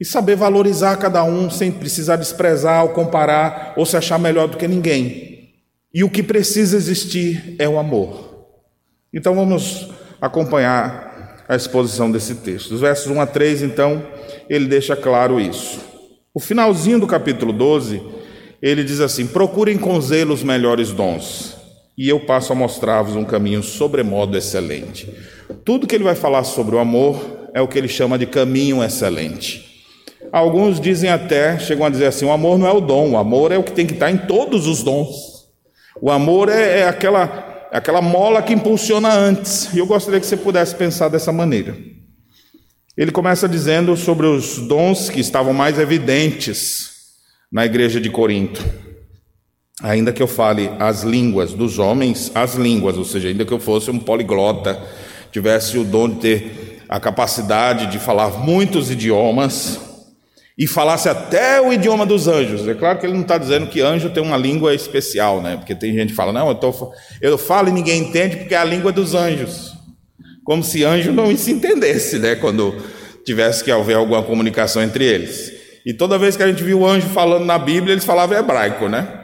[0.00, 4.56] e saber valorizar cada um sem precisar desprezar ou comparar ou se achar melhor do
[4.56, 5.52] que ninguém.
[5.92, 8.48] E o que precisa existir é o amor.
[9.12, 9.88] Então vamos
[10.20, 12.70] acompanhar a exposição desse texto.
[12.70, 14.02] Dos versos 1 a 3, então,
[14.48, 15.80] ele deixa claro isso.
[16.32, 18.02] O finalzinho do capítulo 12,
[18.60, 21.56] ele diz assim: Procurem com zelo os melhores dons,
[21.96, 25.12] e eu passo a mostrar-vos um caminho sobremodo excelente.
[25.64, 28.82] Tudo que ele vai falar sobre o amor é o que ele chama de caminho
[28.82, 29.72] excelente.
[30.32, 33.52] Alguns dizem até, chegam a dizer assim: o amor não é o dom, o amor
[33.52, 35.46] é o que tem que estar em todos os dons.
[36.00, 39.72] O amor é, é aquela, é aquela mola que impulsiona antes.
[39.72, 41.76] E eu gostaria que você pudesse pensar dessa maneira.
[42.96, 46.90] Ele começa dizendo sobre os dons que estavam mais evidentes
[47.52, 48.83] na igreja de Corinto.
[49.82, 53.58] Ainda que eu fale as línguas dos homens, as línguas, ou seja, ainda que eu
[53.58, 54.80] fosse um poliglota,
[55.32, 59.80] tivesse o dom de ter a capacidade de falar muitos idiomas,
[60.56, 62.66] e falasse até o idioma dos anjos.
[62.68, 65.56] É claro que ele não está dizendo que anjo tem uma língua especial, né?
[65.56, 68.58] Porque tem gente que fala, não, eu, tô, eu falo e ninguém entende porque é
[68.58, 69.72] a língua dos anjos.
[70.44, 72.36] Como se anjo não se entendesse, né?
[72.36, 72.76] Quando
[73.24, 75.52] tivesse que haver alguma comunicação entre eles.
[75.84, 78.88] E toda vez que a gente viu o anjo falando na Bíblia, eles falavam hebraico,
[78.88, 79.23] né?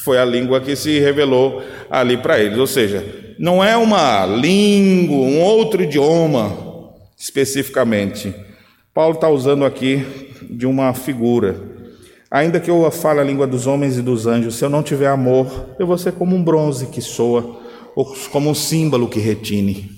[0.00, 2.58] Foi a língua que se revelou ali para eles.
[2.58, 3.04] Ou seja,
[3.38, 6.70] não é uma língua, um outro idioma
[7.16, 8.34] especificamente.
[8.94, 10.04] Paulo está usando aqui
[10.48, 11.56] de uma figura.
[12.30, 15.08] Ainda que eu fale a língua dos homens e dos anjos, se eu não tiver
[15.08, 17.60] amor, eu vou ser como um bronze que soa,
[17.94, 19.90] ou como um símbolo que retine.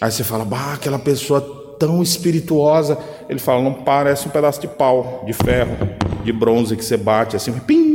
[0.00, 1.40] Aí você fala, bah, aquela pessoa
[1.78, 2.98] tão espirituosa.
[3.28, 5.76] Ele fala, não parece um pedaço de pau, de ferro,
[6.22, 7.89] de bronze que você bate assim, pim.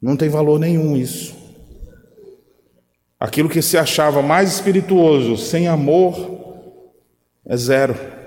[0.00, 1.34] Não tem valor nenhum isso.
[3.18, 6.38] Aquilo que se achava mais espirituoso, sem amor,
[7.46, 8.20] é zero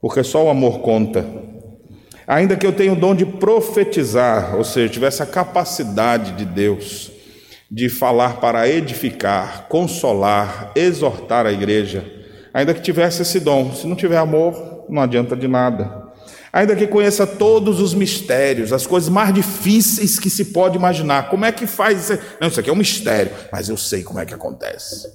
[0.00, 1.26] porque só o amor conta.
[2.28, 7.10] Ainda que eu tenha o dom de profetizar, ou seja, tivesse a capacidade de Deus
[7.68, 12.04] de falar para edificar, consolar, exortar a igreja,
[12.54, 16.06] ainda que tivesse esse dom, se não tiver amor, não adianta de nada.
[16.52, 21.44] Ainda que conheça todos os mistérios, as coisas mais difíceis que se pode imaginar, como
[21.44, 22.22] é que faz isso?
[22.40, 25.06] Não, isso aqui é um mistério, mas eu sei como é que acontece.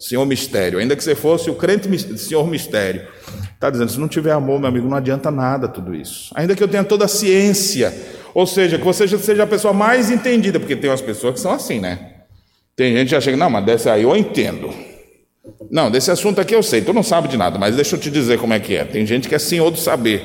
[0.00, 1.88] Senhor Mistério, ainda que você fosse o crente
[2.18, 3.06] Senhor Mistério,
[3.54, 6.32] está dizendo: se não tiver amor, meu amigo, não adianta nada tudo isso.
[6.34, 7.92] Ainda que eu tenha toda a ciência,
[8.32, 11.52] ou seja, que você seja a pessoa mais entendida, porque tem umas pessoas que são
[11.52, 12.12] assim, né?
[12.76, 14.72] Tem gente que já chega, não, mas desse aí eu entendo.
[15.70, 18.10] Não, desse assunto aqui eu sei, tu não sabe de nada, mas deixa eu te
[18.10, 18.84] dizer como é que é.
[18.84, 20.22] Tem gente que é senhor do saber.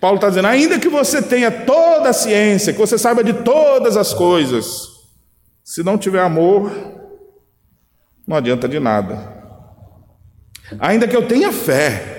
[0.00, 3.96] Paulo está dizendo, ainda que você tenha toda a ciência, que você saiba de todas
[3.96, 4.88] as coisas,
[5.64, 6.72] se não tiver amor,
[8.26, 9.36] não adianta de nada.
[10.78, 12.16] Ainda que eu tenha fé.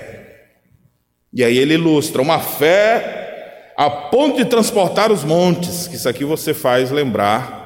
[1.32, 6.24] E aí ele ilustra uma fé a ponto de transportar os montes, que isso aqui
[6.24, 7.59] você faz lembrar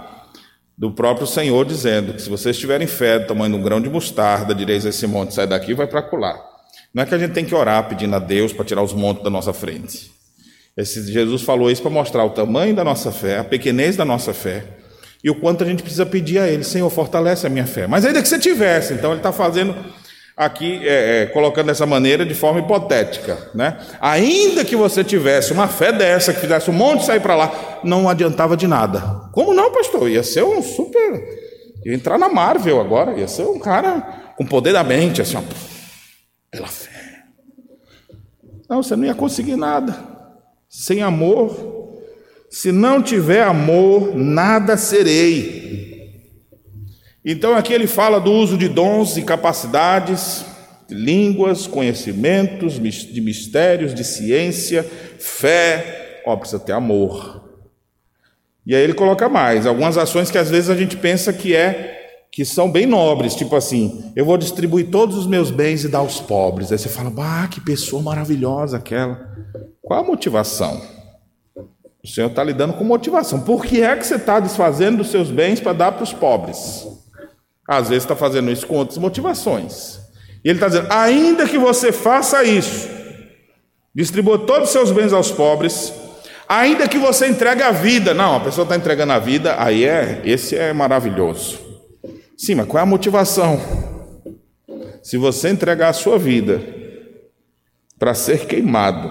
[0.76, 3.88] do próprio Senhor dizendo que se vocês tiverem fé do tamanho de um grão de
[3.88, 6.40] mostarda, direis a esse monte, sai daqui e vai para colar.
[6.92, 9.22] Não é que a gente tem que orar pedindo a Deus para tirar os montes
[9.22, 10.12] da nossa frente.
[10.76, 14.34] Esse, Jesus falou isso para mostrar o tamanho da nossa fé, a pequenez da nossa
[14.34, 14.64] fé
[15.22, 17.87] e o quanto a gente precisa pedir a Ele, Senhor, fortalece a minha fé.
[17.87, 19.74] Mas ainda que você tivesse, então Ele está fazendo
[20.37, 23.79] aqui, é, é, colocando dessa maneira de forma hipotética, né?
[24.01, 28.09] Ainda que você tivesse uma fé dessa, que fizesse um monte sair para lá, não
[28.09, 29.01] adiantava de nada.
[29.33, 30.11] Como não, pastor?
[30.11, 31.23] Ia ser um super.
[31.85, 35.42] Ia entrar na Marvel agora, ia ser um cara com poder da mente, assim, ó,
[36.51, 36.90] pela fé.
[38.68, 39.97] Não, você não ia conseguir nada.
[40.68, 42.01] Sem amor,
[42.51, 45.93] se não tiver amor, nada serei.
[47.24, 50.44] Então aqui ele fala do uso de dons e capacidades,
[50.90, 54.84] línguas, conhecimentos, de mistérios, de ciência,
[55.18, 56.20] fé.
[56.26, 57.42] Ó, precisa ter amor.
[58.66, 62.02] E aí ele coloca mais, algumas ações que às vezes a gente pensa que é
[62.30, 65.98] que são bem nobres, tipo assim, eu vou distribuir todos os meus bens e dar
[65.98, 66.72] aos pobres.
[66.72, 69.28] Aí você fala, bah, que pessoa maravilhosa aquela.
[69.80, 70.82] Qual a motivação?
[72.02, 73.40] O Senhor está lidando com motivação.
[73.40, 76.84] Por que é que você está desfazendo dos seus bens para dar para os pobres?
[77.68, 79.98] Às vezes está fazendo isso com outras motivações.
[80.44, 82.88] E ele está dizendo: ainda que você faça isso,
[83.94, 85.92] distribua todos os seus bens aos pobres,
[86.48, 88.12] ainda que você entregue a vida.
[88.12, 91.58] Não, a pessoa está entregando a vida, aí é, esse é maravilhoso.
[92.37, 93.58] Sim, mas qual é a motivação?
[95.02, 96.60] Se você entregar a sua vida
[97.98, 99.10] para ser queimado,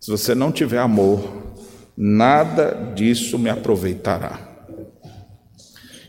[0.00, 1.54] se você não tiver amor,
[1.96, 4.53] nada disso me aproveitará.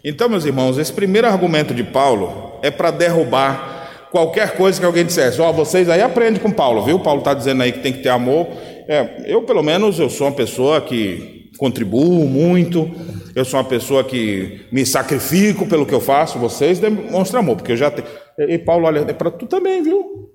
[0.08, 5.04] Então, meus irmãos, esse primeiro argumento de Paulo é para derrubar qualquer coisa que alguém
[5.04, 5.42] dissesse.
[5.42, 7.00] Ó, oh, vocês aí aprendem com Paulo, viu?
[7.00, 8.48] Paulo está dizendo aí que tem que ter amor.
[8.88, 12.88] É, eu, pelo menos, eu sou uma pessoa que contribuo muito,
[13.34, 17.72] eu sou uma pessoa que me sacrifico pelo que eu faço, vocês demonstram amor, porque
[17.72, 18.08] eu já tenho.
[18.38, 20.30] E Paulo, olha, é para tu também, viu?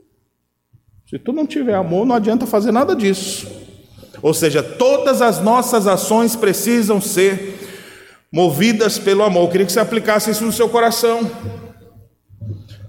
[1.09, 3.47] Se tu não tiver amor, não adianta fazer nada disso.
[4.21, 7.60] Ou seja, todas as nossas ações precisam ser
[8.33, 9.45] movidas pelo amor.
[9.45, 11.31] Eu queria que você aplicasse isso no seu coração.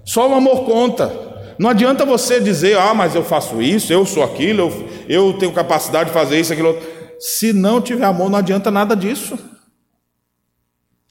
[0.04, 1.32] Só o amor conta.
[1.58, 4.62] Não adianta você dizer, ah, mas eu faço isso, eu sou aquilo,
[5.08, 6.88] eu, eu tenho capacidade de fazer isso, aquilo outro.
[7.18, 9.38] Se não tiver amor, não adianta nada disso.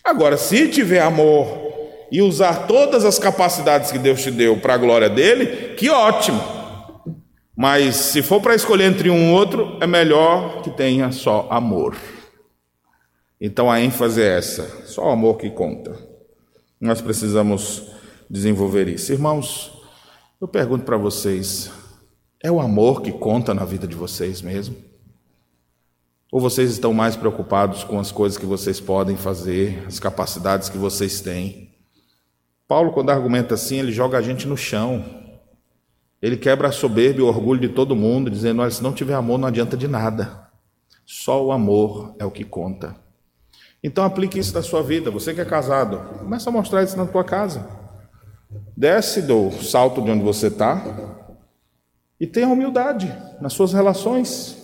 [0.04, 1.48] Agora, se tiver amor
[2.12, 6.42] e usar todas as capacidades que Deus te deu para a glória dele, que ótimo.
[7.56, 11.96] Mas se for para escolher entre um e outro, é melhor que tenha só amor.
[13.42, 15.98] Então a ênfase é essa: só o amor que conta.
[16.80, 17.88] Nós precisamos
[18.30, 19.12] desenvolver isso.
[19.12, 19.74] Irmãos,
[20.40, 21.72] eu pergunto para vocês:
[22.44, 24.76] é o amor que conta na vida de vocês mesmo?
[26.32, 30.78] Ou vocês estão mais preocupados com as coisas que vocês podem fazer, as capacidades que
[30.78, 31.72] vocês têm?
[32.68, 35.04] Paulo, quando argumenta assim, ele joga a gente no chão.
[36.22, 39.16] Ele quebra a soberba e o orgulho de todo mundo, dizendo: olha, se não tiver
[39.16, 40.48] amor, não adianta de nada.
[41.04, 43.01] Só o amor é o que conta.
[43.84, 45.10] Então aplique isso na sua vida.
[45.10, 47.68] Você que é casado, começa a mostrar isso na tua casa.
[48.76, 50.84] Desce do salto de onde você está
[52.20, 53.12] e tenha humildade
[53.42, 54.58] nas suas relações.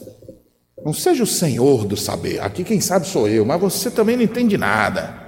[0.86, 2.40] Não seja o senhor do saber.
[2.40, 5.26] Aqui quem sabe sou eu, mas você também não entende nada.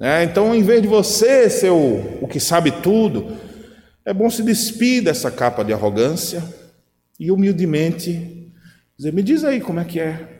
[0.00, 3.36] É, então, em vez de você ser o, o que sabe tudo,
[4.04, 6.42] é bom se despir dessa capa de arrogância
[7.18, 8.50] e humildemente
[8.96, 10.39] dizer: me diz aí como é que é.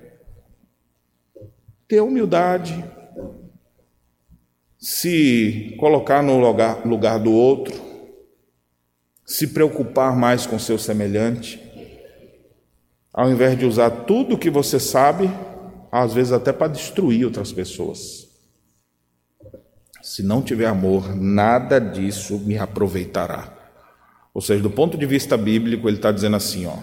[1.91, 2.85] Ter humildade,
[4.79, 7.75] se colocar no lugar, lugar do outro,
[9.27, 11.61] se preocupar mais com seu semelhante,
[13.13, 15.29] ao invés de usar tudo o que você sabe,
[15.91, 18.29] às vezes até para destruir outras pessoas.
[20.01, 23.53] Se não tiver amor, nada disso me aproveitará.
[24.33, 26.77] Ou seja, do ponto de vista bíblico, ele está dizendo assim: ó,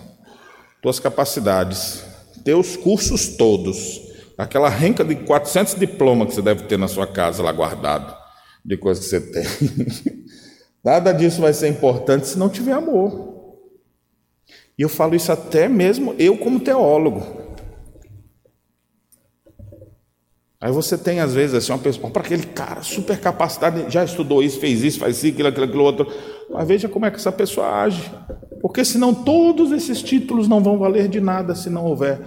[0.82, 2.04] tuas capacidades,
[2.44, 4.07] teus cursos todos,
[4.38, 8.16] aquela renca de 400 diplomas que você deve ter na sua casa lá guardado,
[8.64, 9.44] de coisas que você tem.
[10.86, 13.36] Nada disso vai ser importante se não tiver amor.
[14.78, 17.48] E eu falo isso até mesmo eu como teólogo.
[20.62, 24.42] Aí você tem, às vezes, assim, uma pessoa, para aquele cara, super capacidade, já estudou
[24.42, 26.08] isso, fez isso, faz isso, aquilo, aquilo, aquilo outro.
[26.50, 28.12] Mas veja como é que essa pessoa age.
[28.62, 32.20] Porque senão todos esses títulos não vão valer de nada se não houver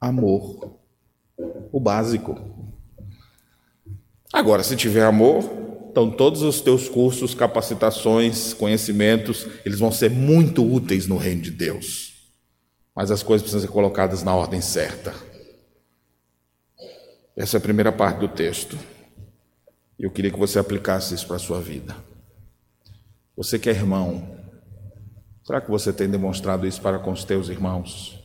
[0.00, 0.77] amor
[1.72, 2.38] o básico.
[4.32, 5.44] Agora, se tiver amor,
[5.90, 11.50] então todos os teus cursos, capacitações, conhecimentos, eles vão ser muito úteis no reino de
[11.50, 12.32] Deus.
[12.94, 15.14] Mas as coisas precisam ser colocadas na ordem certa.
[17.36, 18.76] Essa é a primeira parte do texto.
[19.98, 21.96] Eu queria que você aplicasse isso para a sua vida.
[23.36, 24.36] Você que é irmão,
[25.44, 28.17] será que você tem demonstrado isso para com os teus irmãos?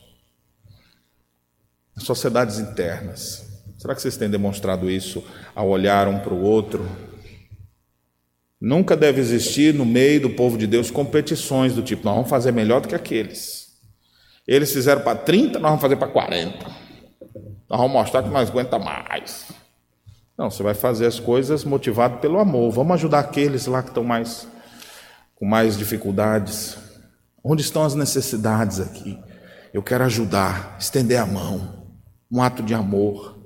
[2.02, 3.44] Sociedades internas.
[3.78, 5.22] Será que vocês têm demonstrado isso
[5.54, 6.88] ao olhar um para o outro?
[8.60, 12.50] Nunca deve existir no meio do povo de Deus competições do tipo, nós vamos fazer
[12.50, 13.74] melhor do que aqueles.
[14.48, 16.58] Eles fizeram para 30, nós vamos fazer para 40.
[17.68, 19.46] Nós vamos mostrar que nós aguenta mais.
[20.36, 22.70] Não, você vai fazer as coisas motivado pelo amor.
[22.70, 24.48] Vamos ajudar aqueles lá que estão mais
[25.34, 26.76] com mais dificuldades.
[27.42, 29.18] Onde estão as necessidades aqui?
[29.74, 31.83] Eu quero ajudar, estender a mão
[32.34, 33.38] um ato de amor.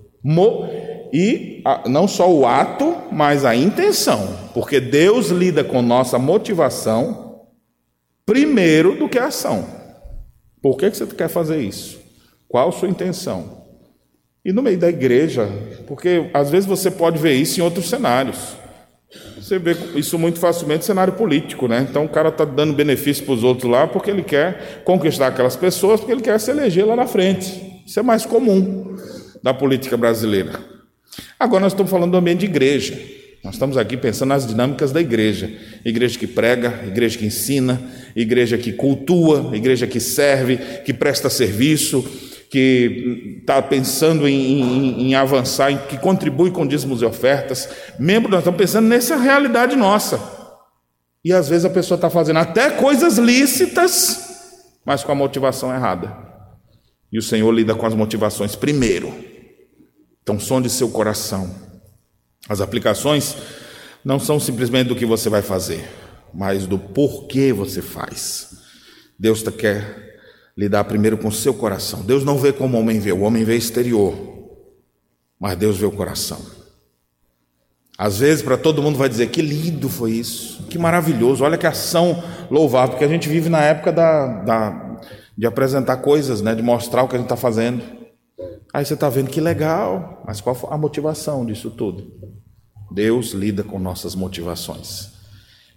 [1.12, 7.43] E não só o ato, mas a intenção, porque Deus lida com nossa motivação
[8.24, 9.66] primeiro do que a ação.
[10.62, 11.99] Por que você quer fazer isso?
[12.49, 13.59] Qual a sua intenção?
[14.45, 15.49] E no meio da igreja,
[15.86, 18.57] porque às vezes você pode ver isso em outros cenários.
[19.36, 21.86] Você vê isso muito facilmente cenário político, né?
[21.89, 25.57] Então o cara está dando benefício para os outros lá porque ele quer conquistar aquelas
[25.57, 27.68] pessoas, porque ele quer se eleger lá na frente.
[27.89, 28.99] Isso é mais comum
[29.43, 30.61] da política brasileira.
[31.41, 33.01] Agora nós estamos falando do ambiente de igreja.
[33.43, 35.51] Nós estamos aqui pensando nas dinâmicas da igreja.
[35.82, 37.80] Igreja que prega, igreja que ensina,
[38.14, 42.03] igreja que cultua, igreja que serve, que presta serviço,
[42.51, 47.70] que está pensando em, em, em, avançar, em, que contribui com dízimos e ofertas.
[47.99, 50.20] Membro, nós estamos pensando nessa realidade nossa.
[51.24, 56.28] E às vezes a pessoa está fazendo até coisas lícitas, mas com a motivação errada.
[57.11, 59.13] E o Senhor lida com as motivações primeiro.
[60.23, 61.55] Então, sonde seu coração.
[62.49, 63.37] As aplicações
[64.05, 65.89] não são simplesmente do que você vai fazer,
[66.33, 68.59] mas do porquê você faz.
[69.19, 70.21] Deus quer
[70.57, 72.03] lidar primeiro com o seu coração.
[72.03, 74.15] Deus não vê como o homem vê, o homem vê exterior.
[75.41, 76.41] mas Deus vê o coração.
[77.97, 81.67] Às vezes, para todo mundo vai dizer: que lindo foi isso, que maravilhoso, olha que
[81.67, 84.88] ação louvável, porque a gente vive na época da, da
[85.39, 87.80] de apresentar coisas, né, de mostrar o que a gente está fazendo.
[88.74, 92.12] Aí você está vendo que legal, mas qual a motivação disso tudo?
[92.91, 95.12] Deus lida com nossas motivações.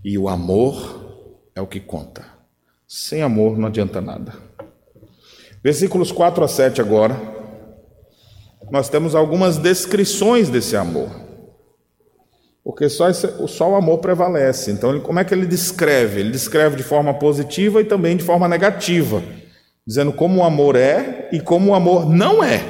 [0.03, 2.25] E o amor é o que conta.
[2.87, 4.33] Sem amor não adianta nada.
[5.63, 7.15] Versículos 4 a 7 agora.
[8.71, 11.11] Nós temos algumas descrições desse amor.
[12.63, 14.71] Porque só, esse, só o amor prevalece.
[14.71, 16.19] Então, como é que ele descreve?
[16.19, 19.21] Ele descreve de forma positiva e também de forma negativa,
[19.85, 22.63] dizendo como o amor é e como o amor não é.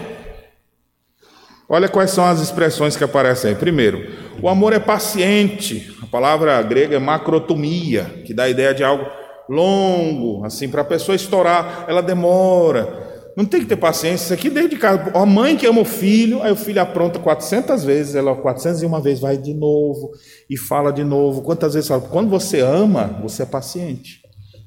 [1.70, 3.56] Olha quais são as expressões que aparecem aí.
[3.56, 4.06] Primeiro,
[4.42, 5.96] o amor é paciente.
[6.02, 9.06] A palavra grega é macrotomia, que dá a ideia de algo
[9.48, 13.10] longo, assim, para a pessoa estourar, ela demora.
[13.38, 14.26] Não tem que ter paciência.
[14.26, 15.12] Isso aqui desde casa.
[15.14, 19.20] A mãe que ama o filho, aí o filho apronta 400 vezes, ela 401 vez
[19.20, 20.12] vai de novo
[20.50, 21.42] e fala de novo.
[21.42, 22.02] Quantas vezes fala?
[22.02, 24.21] Quando você ama, você é paciente.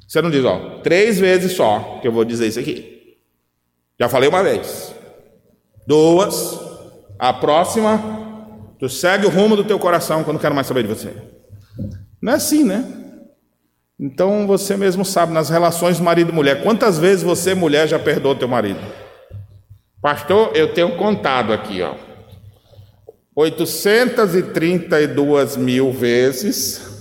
[0.07, 3.16] Você não diz, ó, três vezes só que eu vou dizer isso aqui.
[3.98, 4.94] Já falei uma vez.
[5.86, 6.59] Duas.
[7.18, 8.02] A próxima,
[8.78, 11.12] tu segue o rumo do teu coração quando quero mais saber de você.
[12.20, 12.84] Não é assim, né?
[13.98, 18.34] Então você mesmo sabe, nas relações marido e mulher, quantas vezes você, mulher, já perdoou
[18.34, 18.80] teu marido?
[20.02, 21.94] Pastor, eu tenho contado aqui, ó.
[23.36, 26.93] 832 mil vezes.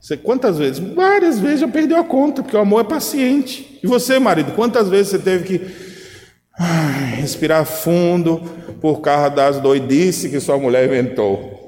[0.00, 0.78] Você quantas vezes?
[0.78, 3.78] Várias vezes já perdeu a conta, porque o amor é paciente.
[3.82, 5.90] E você, marido, quantas vezes você teve que
[6.58, 8.40] ai, respirar fundo
[8.80, 11.60] por causa das doidices que sua mulher inventou?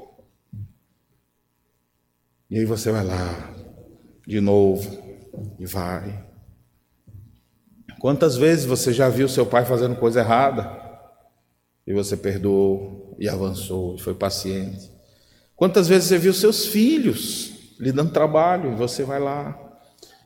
[2.51, 3.55] E aí você vai lá,
[4.27, 4.99] de novo
[5.59, 6.25] e vai.
[8.01, 10.81] Quantas vezes você já viu seu pai fazendo coisa errada
[11.87, 14.91] e você perdoou e avançou, e foi paciente?
[15.55, 17.52] Quantas vezes você viu seus filhos
[17.83, 19.59] lhe dando trabalho você vai lá?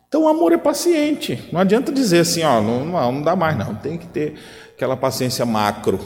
[0.07, 1.43] Então o amor é paciente.
[1.51, 3.75] Não adianta dizer assim, ó, não, não, dá mais não.
[3.75, 4.35] Tem que ter
[4.75, 5.99] aquela paciência macro.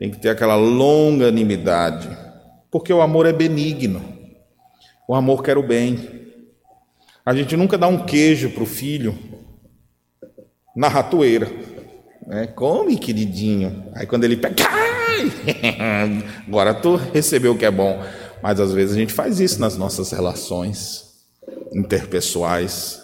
[0.00, 2.08] Tem que ter aquela longanimidade.
[2.72, 4.02] Porque o amor é benigno.
[5.06, 6.26] O amor quer o bem.
[7.24, 9.16] A gente nunca dá um queijo para o filho
[10.74, 11.48] na ratoeira.
[12.26, 12.48] Né?
[12.48, 13.84] Come, queridinho.
[13.94, 14.56] Aí quando ele pega,
[16.46, 18.02] agora tu recebeu o que é bom.
[18.42, 21.10] Mas às vezes a gente faz isso nas nossas relações
[21.72, 23.02] interpessoais,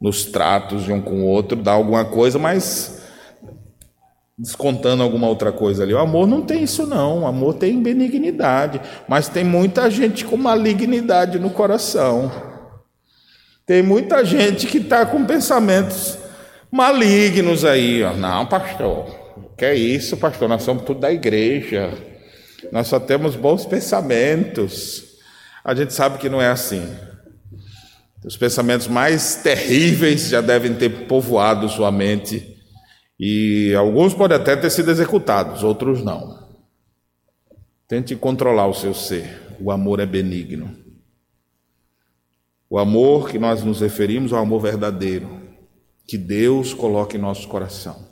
[0.00, 3.00] nos tratos de um com o outro, dá alguma coisa, mas
[4.38, 5.92] descontando alguma outra coisa ali.
[5.92, 10.36] O amor não tem isso não, o amor tem benignidade, mas tem muita gente com
[10.36, 12.30] malignidade no coração.
[13.66, 16.18] Tem muita gente que está com pensamentos
[16.72, 18.02] malignos aí.
[18.02, 18.14] Ó.
[18.14, 19.06] Não, pastor,
[19.56, 20.48] que é isso, pastor?
[20.48, 21.92] Nós somos tudo da igreja.
[22.72, 25.04] Nós só temos bons pensamentos.
[25.64, 26.82] A gente sabe que não é assim.
[28.24, 32.58] Os pensamentos mais terríveis já devem ter povoado sua mente.
[33.18, 36.48] E alguns podem até ter sido executados, outros não.
[37.88, 39.56] Tente controlar o seu ser.
[39.60, 40.76] O amor é benigno.
[42.68, 45.40] O amor que nós nos referimos ao amor verdadeiro,
[46.06, 48.09] que Deus coloca em nosso coração.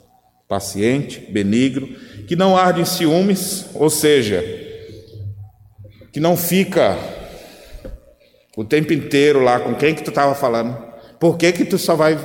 [0.49, 1.87] Paciente, benigno,
[2.27, 4.43] que não arde em ciúmes, ou seja,
[6.11, 6.97] que não fica
[8.57, 10.75] o tempo inteiro lá com quem que tu estava falando.
[11.19, 12.17] Por que que tu só vai,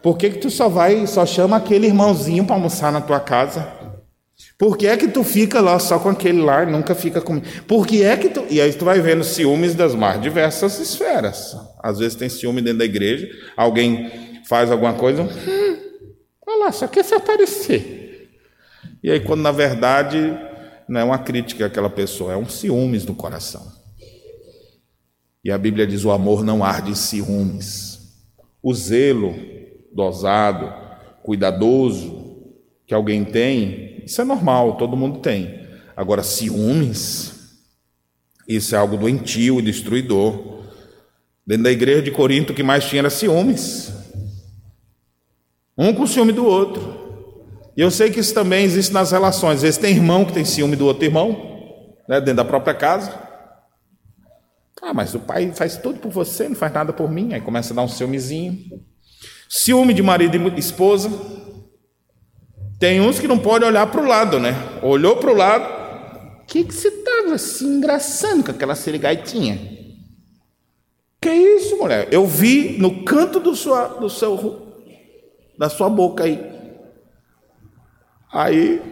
[0.00, 3.66] por que que tu só vai, só chama aquele irmãozinho para almoçar na tua casa?
[4.56, 7.46] Por que é que tu fica lá só com aquele lá e nunca fica comigo?
[7.66, 8.44] Por que é que tu.
[8.48, 11.56] E aí tu vai vendo ciúmes das mais diversas esferas.
[11.82, 14.10] Às vezes tem ciúme dentro da igreja, alguém
[14.48, 15.76] faz alguma coisa, hum,
[16.54, 18.30] olha lá, só quer se aparecer.
[19.02, 20.18] E aí, quando na verdade
[20.88, 23.72] não é uma crítica àquela pessoa, é um ciúmes no coração.
[25.42, 27.98] E a Bíblia diz: o amor não arde em ciúmes.
[28.62, 29.34] O zelo
[29.92, 30.72] dosado,
[31.22, 32.24] cuidadoso
[32.86, 35.64] que alguém tem, isso é normal, todo mundo tem.
[35.96, 37.32] Agora, ciúmes,
[38.48, 40.62] isso é algo doentio e destruidor.
[41.46, 44.03] Dentro da igreja de Corinto, o que mais tinha era ciúmes.
[45.76, 47.04] Um com ciúme do outro.
[47.76, 49.56] E eu sei que isso também existe nas relações.
[49.56, 53.12] Às vezes tem irmão que tem ciúme do outro irmão, né, dentro da própria casa.
[54.80, 57.32] Ah, mas o pai faz tudo por você, não faz nada por mim.
[57.32, 58.80] Aí começa a dar um ciúmezinho.
[59.48, 61.10] Ciúme de marido e esposa.
[62.78, 64.54] Tem uns que não podem olhar para o lado, né?
[64.82, 65.64] Olhou para o lado,
[66.42, 69.58] o que, que você estava se engraçando com aquela serigaitinha?
[71.20, 72.08] Que isso, mulher?
[72.10, 74.63] Eu vi no canto do, sua, do seu,
[75.58, 76.52] da sua boca aí.
[78.32, 78.82] Aí,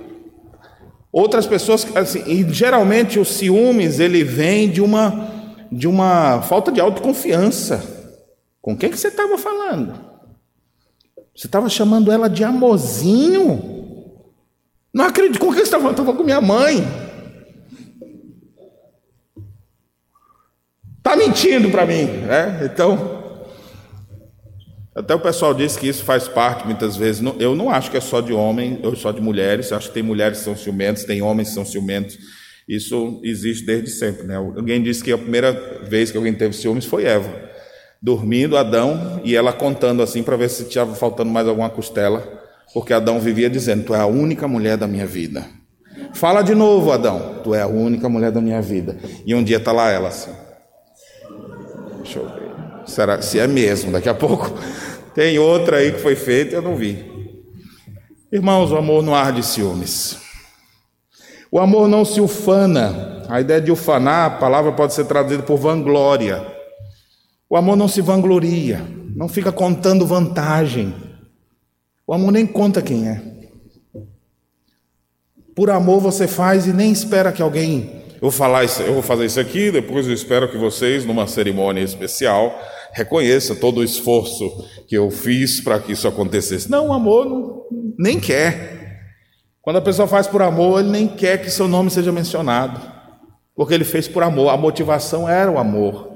[1.13, 5.31] Outras pessoas, assim, e geralmente o ciúmes ele vem de uma
[5.71, 7.83] de uma falta de autoconfiança.
[8.63, 9.95] Com quem que você estava falando?
[11.35, 14.15] Você estava chamando ela de amorzinho?
[14.93, 15.39] Não acredito.
[15.39, 15.99] Com quem você estava falando?
[15.99, 16.83] Estava com minha mãe.
[20.99, 22.71] Está mentindo para mim, né?
[22.73, 23.22] Então,
[24.95, 27.23] até o pessoal diz que isso faz parte muitas vezes.
[27.39, 29.73] Eu não acho que é só de homem ou só de mulheres.
[29.73, 32.19] Acho que tem mulheres que são ciumentos, tem homens que são ciumentos.
[32.69, 34.27] Isso existe desde sempre.
[34.27, 34.37] Né?
[34.37, 37.51] Alguém disse que a primeira vez que alguém teve ciúmes foi Eva.
[38.03, 42.43] Dormindo, Adão, e ela contando assim para ver se estava faltando mais alguma costela,
[42.75, 45.47] porque Adão vivia dizendo: Tu é a única mulher da minha vida.
[46.13, 48.99] Fala de novo, Adão: Tu é a única mulher da minha vida.
[49.25, 50.42] E um dia está lá ela assim.
[52.93, 53.91] Será se é mesmo?
[53.91, 54.53] Daqui a pouco
[55.15, 57.11] tem outra aí que foi feita, eu não vi.
[58.31, 60.19] Irmãos, o amor não arde ciúmes.
[61.51, 63.25] O amor não se ufana.
[63.29, 66.47] A ideia de ufanar, a palavra pode ser traduzida por vanglória.
[67.49, 70.95] O amor não se vangloria, não fica contando vantagem.
[72.07, 73.23] O amor nem conta quem é.
[75.55, 79.03] Por amor você faz e nem espera que alguém eu vou falar isso, eu vou
[79.03, 82.57] fazer isso aqui, depois eu espero que vocês, numa cerimônia especial,
[82.93, 86.71] reconheçam todo o esforço que eu fiz para que isso acontecesse.
[86.71, 87.67] Não, o amor
[87.99, 88.83] nem quer.
[89.61, 92.81] Quando a pessoa faz por amor, ele nem quer que seu nome seja mencionado,
[93.55, 94.51] porque ele fez por amor.
[94.51, 96.11] A motivação era o amor.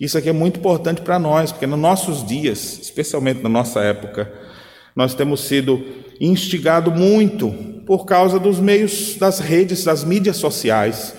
[0.00, 4.32] Isso aqui é muito importante para nós, porque nos nossos dias, especialmente na nossa época,
[4.94, 5.84] nós temos sido
[6.20, 7.50] instigados muito
[7.86, 11.14] por causa dos meios das redes, das mídias sociais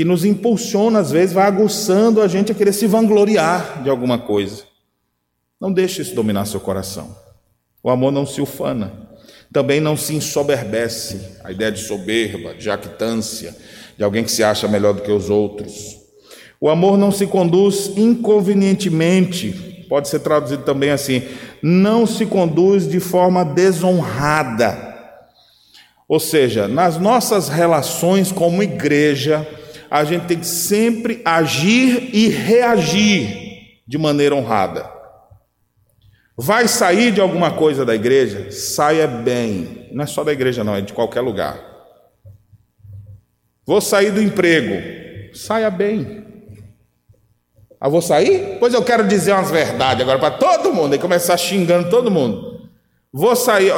[0.00, 4.18] que nos impulsiona, às vezes, vai aguçando a gente a querer se vangloriar de alguma
[4.18, 4.62] coisa.
[5.60, 7.14] Não deixe isso dominar seu coração.
[7.82, 9.10] O amor não se ufana,
[9.52, 11.36] também não se ensoberbece.
[11.44, 13.54] A ideia de soberba, de jactância,
[13.94, 15.98] de alguém que se acha melhor do que os outros.
[16.58, 21.24] O amor não se conduz inconvenientemente, pode ser traduzido também assim:
[21.62, 24.78] não se conduz de forma desonrada.
[26.08, 29.46] Ou seja, nas nossas relações como igreja,
[29.90, 34.88] a gente tem que sempre agir e reagir de maneira honrada.
[36.36, 38.50] Vai sair de alguma coisa da igreja?
[38.50, 39.88] Saia bem.
[39.92, 41.60] Não é só da igreja, não, é de qualquer lugar.
[43.66, 45.36] Vou sair do emprego.
[45.36, 46.24] Saia bem.
[47.80, 48.58] Ah, vou sair?
[48.58, 52.68] Pois eu quero dizer umas verdades agora para todo mundo e começar xingando todo mundo.
[53.12, 53.72] Vou sair.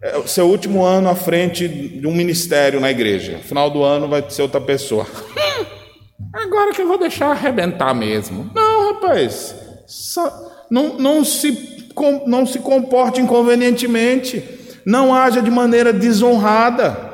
[0.00, 3.32] É o seu último ano à frente de um ministério na igreja.
[3.38, 5.06] No final do ano vai ser outra pessoa.
[6.32, 8.50] Agora que eu vou deixar arrebentar mesmo.
[8.54, 9.54] Não, rapaz.
[9.86, 11.86] Só, não, não, se,
[12.26, 14.42] não se comporte inconvenientemente.
[14.84, 17.08] Não haja de maneira desonrada.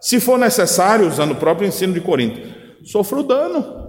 [0.00, 2.40] Se for necessário, usando o próprio ensino de Corinto,
[2.84, 3.88] sofra o dano.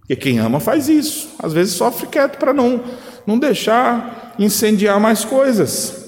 [0.00, 1.30] Porque quem ama faz isso.
[1.38, 2.80] Às vezes sofre quieto para não,
[3.26, 6.04] não deixar incendiar mais coisas.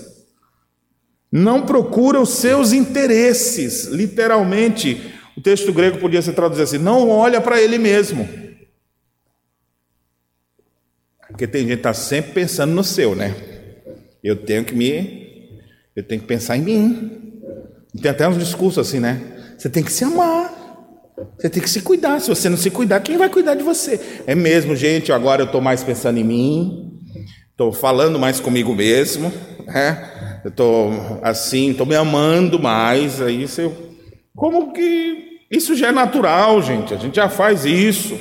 [1.30, 5.17] Não procura os seus interesses, literalmente.
[5.38, 8.28] O texto grego podia ser traduzido assim: não olha para ele mesmo.
[11.28, 13.36] Porque tem gente que está sempre pensando no seu, né?
[14.20, 15.60] Eu tenho que me.
[15.94, 17.32] Eu tenho que pensar em mim.
[18.02, 19.54] Tem até uns discursos assim, né?
[19.56, 20.52] Você tem que se amar.
[21.38, 22.20] Você tem que se cuidar.
[22.20, 24.00] Se você não se cuidar, quem vai cuidar de você?
[24.26, 25.12] É mesmo, gente.
[25.12, 26.98] Agora eu estou mais pensando em mim.
[27.52, 29.32] Estou falando mais comigo mesmo.
[29.64, 30.40] Né?
[30.44, 33.70] eu estou assim, estou me amando mais, aí você,
[34.34, 38.18] como que isso já é natural, gente, a gente já faz isso.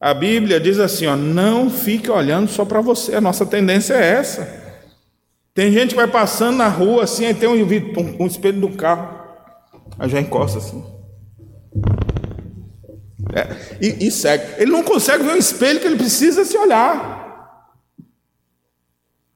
[0.00, 4.12] A Bíblia diz assim, ó, não fique olhando só para você, a nossa tendência é
[4.12, 4.60] essa.
[5.52, 8.70] Tem gente que vai passando na rua assim, aí tem um, um, um espelho do
[8.70, 9.20] carro,
[9.98, 10.82] aí já encosta assim.
[13.34, 14.60] É, e, e segue.
[14.60, 17.20] Ele não consegue ver o espelho que ele precisa se olhar.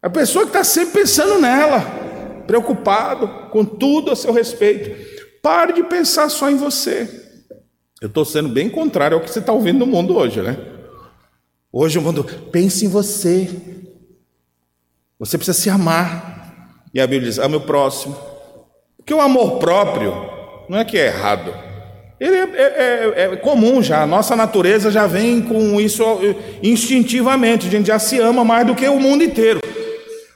[0.01, 1.81] A pessoa que está sempre pensando nela,
[2.47, 5.14] preocupado com tudo a seu respeito.
[5.45, 7.07] Pare de pensar só em você.
[8.01, 10.57] Eu estou sendo bem contrário ao que você está ouvindo no mundo hoje, né?
[11.71, 13.51] Hoje o mundo, pense em você.
[15.19, 16.81] Você precisa se amar.
[16.95, 18.17] E a Bíblia diz: ame o próximo.
[18.97, 20.15] Porque o amor próprio
[20.67, 21.53] não é que é errado.
[22.19, 26.03] Ele é, é, é, é, comum já, a nossa natureza já vem com isso
[26.63, 29.61] instintivamente, a gente já se ama mais do que o mundo inteiro.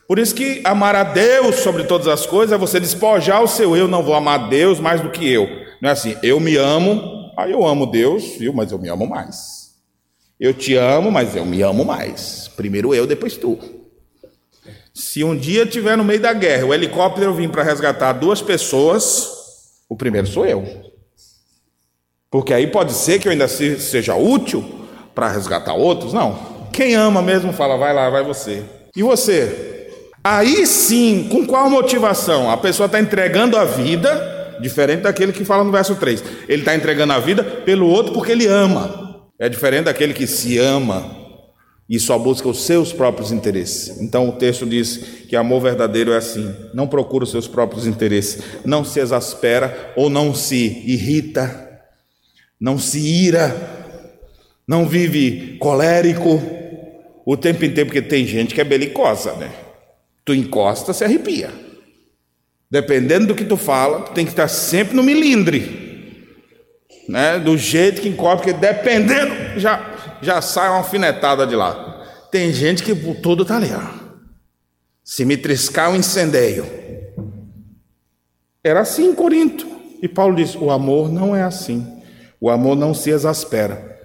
[0.09, 3.77] Por isso que amar a Deus sobre todas as coisas é você despojar o seu
[3.77, 5.47] eu, não vou amar Deus mais do que eu.
[5.83, 9.07] Não é assim, eu me amo, aí eu amo Deus, viu, mas eu me amo
[9.07, 9.75] mais.
[10.41, 12.51] Eu te amo, mas eu me amo mais.
[12.57, 13.59] Primeiro eu, depois tu.
[14.95, 19.29] Se um dia tiver no meio da guerra, o helicóptero vir para resgatar duas pessoas,
[19.91, 20.65] o primeiro sou eu.
[22.31, 24.65] Porque aí pode ser que eu ainda seja útil
[25.15, 26.15] para resgatar outros.
[26.15, 26.39] Não.
[26.73, 28.65] Quem ama mesmo fala, vai lá, vai você.
[28.97, 29.78] E você?
[30.23, 32.51] Aí sim, com qual motivação?
[32.51, 36.23] A pessoa está entregando a vida, diferente daquele que fala no verso 3.
[36.49, 39.27] Ele está entregando a vida pelo outro porque ele ama.
[39.39, 41.17] É diferente daquele que se ama
[41.89, 44.01] e só busca os seus próprios interesses.
[44.01, 44.99] Então o texto diz
[45.29, 50.11] que amor verdadeiro é assim: não procura os seus próprios interesses, não se exaspera ou
[50.11, 51.81] não se irrita,
[52.61, 53.55] não se ira,
[54.67, 56.43] não vive colérico
[57.25, 59.51] o tempo inteiro, porque tem gente que é belicosa, né?
[60.29, 61.51] Tu encosta, se arrepia.
[62.71, 66.37] Dependendo do que tu fala, tu tem que estar sempre no milindre.
[67.09, 67.39] Né?
[67.39, 72.05] Do jeito que encosta, porque dependendo, já já sai uma alfinetada de lá.
[72.31, 74.09] Tem gente que tudo está ali, ó.
[75.03, 76.67] Se me triscar, um incendeio.
[78.63, 79.67] Era assim em Corinto.
[80.03, 82.03] E Paulo diz: o amor não é assim.
[82.39, 83.99] O amor não se exaspera.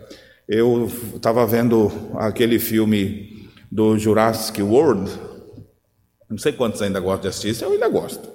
[0.48, 5.33] Eu estava vendo aquele filme do Jurassic World.
[6.30, 8.28] Não sei quantos ainda gostam de assistir, eu ainda gosto.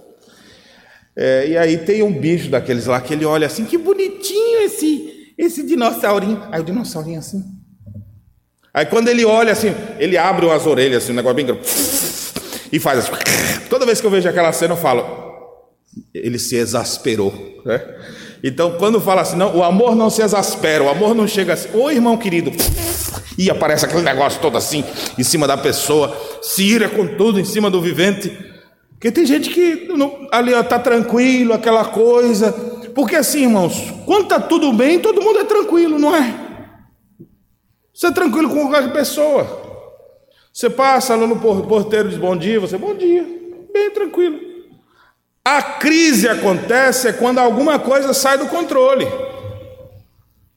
[1.16, 5.34] É, e aí tem um bicho daqueles lá que ele olha assim, que bonitinho esse,
[5.36, 6.42] esse dinossaurinho.
[6.52, 7.44] Aí o dinossaurinho assim.
[8.72, 11.62] Aí quando ele olha assim, ele abre as orelhas, assim, um negócio bem grande,
[12.72, 13.12] e faz assim.
[13.68, 15.04] Toda vez que eu vejo aquela cena, eu falo,
[16.14, 17.32] ele se exasperou.
[17.64, 17.82] Né?
[18.42, 21.68] Então, quando fala assim, não, o amor não se exaspera, o amor não chega assim,
[21.74, 22.52] ô irmão querido,
[23.38, 24.84] e aparece aquele negócio todo assim,
[25.16, 28.36] em cima da pessoa, se ira com tudo em cima do vivente.
[28.90, 32.50] Porque tem gente que não, ali está tranquilo, aquela coisa.
[32.96, 36.34] Porque assim, irmãos, quando está tudo bem, todo mundo é tranquilo, não é?
[37.94, 39.46] Você é tranquilo com qualquer pessoa.
[40.52, 43.24] Você passa lá no porteiro diz bom dia, você bom dia,
[43.72, 44.40] bem tranquilo.
[45.44, 49.06] A crise acontece é quando alguma coisa sai do controle.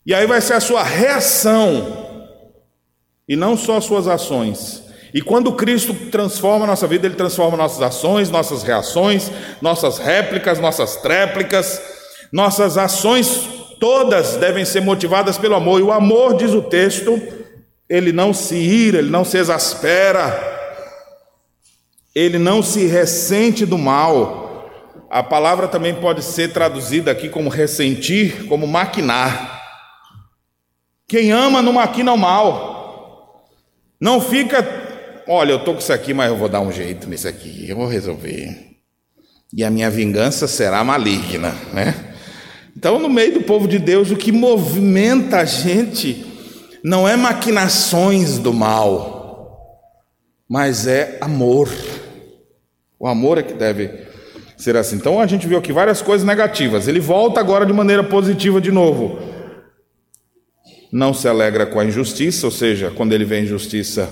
[0.04, 2.11] E aí vai ser a sua reação
[3.28, 4.84] e não só as suas ações.
[5.14, 9.30] E quando Cristo transforma a nossa vida, Ele transforma nossas ações, nossas reações,
[9.62, 11.82] nossas réplicas, nossas tréplicas,
[12.32, 13.50] nossas ações
[13.82, 17.20] todas devem ser motivadas pelo amor, e o amor, diz o texto,
[17.90, 20.40] ele não se ira, ele não se exaspera,
[22.14, 24.70] ele não se ressente do mal.
[25.10, 29.60] A palavra também pode ser traduzida aqui como ressentir, como maquinar.
[31.08, 32.71] Quem ama não maquina o mal.
[34.02, 34.68] Não fica,
[35.28, 37.76] olha, eu estou com isso aqui, mas eu vou dar um jeito nisso aqui, eu
[37.76, 38.72] vou resolver.
[39.54, 41.94] E a minha vingança será maligna, né?
[42.76, 46.26] Então, no meio do povo de Deus, o que movimenta a gente
[46.84, 49.70] não é maquinações do mal,
[50.50, 51.70] mas é amor.
[53.00, 54.08] O amor é que deve
[54.58, 54.96] ser assim.
[54.96, 56.88] Então, a gente viu aqui várias coisas negativas.
[56.88, 59.31] Ele volta agora de maneira positiva de novo.
[60.92, 64.10] Não se alegra com a injustiça, ou seja, quando ele vê injustiça,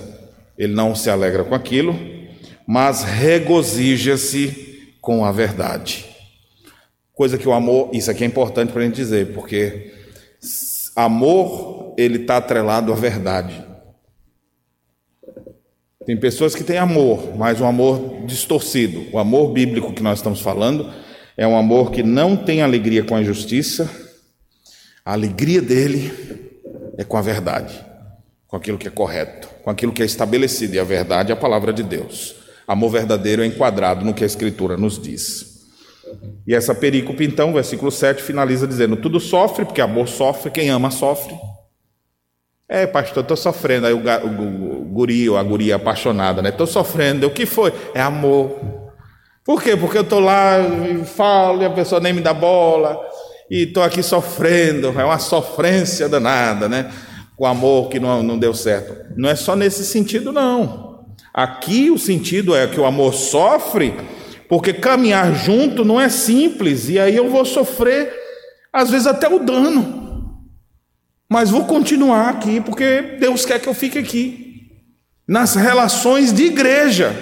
[0.58, 1.98] ele não se alegra com aquilo,
[2.66, 6.06] mas regozija-se com a verdade.
[7.14, 9.92] Coisa que o amor, isso aqui é importante para a gente dizer, porque
[10.96, 13.66] amor, ele está atrelado à verdade.
[16.06, 19.06] Tem pessoas que têm amor, mas um amor distorcido.
[19.12, 20.92] O amor bíblico que nós estamos falando
[21.36, 23.90] é um amor que não tem alegria com a injustiça,
[25.06, 26.49] a alegria dele
[27.00, 27.82] é com a verdade,
[28.46, 31.38] com aquilo que é correto, com aquilo que é estabelecido, e a verdade é a
[31.38, 32.36] palavra de Deus.
[32.68, 35.62] Amor verdadeiro é enquadrado no que a Escritura nos diz.
[36.46, 40.92] E essa perícope, então, versículo 7, finaliza dizendo: Tudo sofre, porque amor sofre, quem ama
[40.92, 41.34] sofre.
[42.68, 43.88] É, pastor, estou sofrendo.
[43.88, 46.50] Aí o, o, o guri ou a guria apaixonada, né?
[46.50, 47.28] Estou sofrendo.
[47.28, 47.72] O que foi?
[47.94, 48.60] É amor.
[49.46, 49.78] Por quê?
[49.78, 53.00] Porque eu estou lá e falo e a pessoa nem me dá bola.
[53.50, 54.88] E estou aqui sofrendo.
[55.00, 56.92] É uma sofrência danada, né?
[57.36, 59.14] Com amor que não, não deu certo.
[59.16, 61.06] Não é só nesse sentido, não.
[61.34, 63.94] Aqui o sentido é que o amor sofre
[64.50, 68.12] porque caminhar junto não é simples, e aí eu vou sofrer,
[68.74, 70.42] às vezes, até o dano.
[71.30, 74.72] Mas vou continuar aqui, porque Deus quer que eu fique aqui.
[75.28, 77.16] Nas relações de igreja,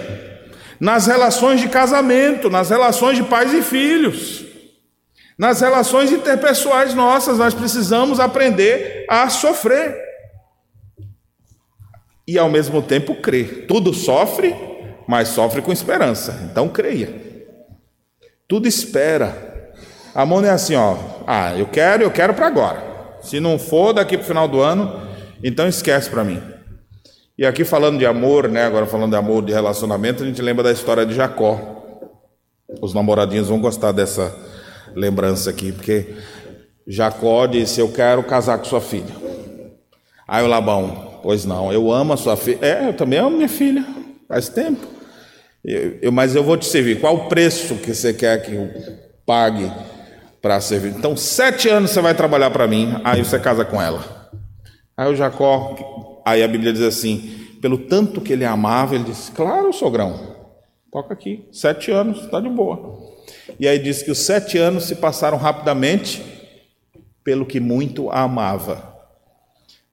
[0.80, 4.46] nas relações de casamento, nas relações de pais e filhos,
[5.38, 9.96] nas relações interpessoais nossas, nós precisamos aprender a sofrer.
[12.28, 13.68] E ao mesmo tempo crer.
[13.68, 14.56] Tudo sofre,
[15.08, 16.48] mas sofre com esperança.
[16.50, 17.14] Então creia.
[18.48, 19.74] Tudo espera.
[20.16, 20.98] Amor não é assim, ó.
[21.28, 23.18] Ah, eu quero, eu quero para agora.
[23.22, 25.08] Se não for daqui para o final do ano,
[25.44, 26.42] então esquece para mim.
[27.38, 28.66] E aqui falando de amor, né?
[28.66, 31.76] Agora falando de amor, de relacionamento, a gente lembra da história de Jacó.
[32.82, 34.36] Os namoradinhos vão gostar dessa
[34.96, 36.16] lembrança aqui, porque
[36.88, 39.16] Jacó disse: Eu quero casar com sua filha.
[40.28, 42.60] Aí o Labão, pois não, eu amo a sua filha.
[42.62, 43.86] É, eu também amo minha filha,
[44.28, 44.86] faz tempo.
[45.64, 47.00] Eu, eu, mas eu vou te servir.
[47.00, 48.70] Qual o preço que você quer que eu
[49.26, 49.72] pague
[50.42, 50.94] para servir?
[50.98, 54.32] Então, sete anos você vai trabalhar para mim, aí você casa com ela.
[54.96, 59.32] Aí o Jacó, aí a Bíblia diz assim: pelo tanto que ele amava, ele disse:
[59.32, 60.36] Claro, sogrão,
[60.92, 63.17] toca aqui, sete anos, está de boa.
[63.60, 66.24] E aí diz que os sete anos se passaram rapidamente,
[67.24, 68.96] pelo que muito a amava.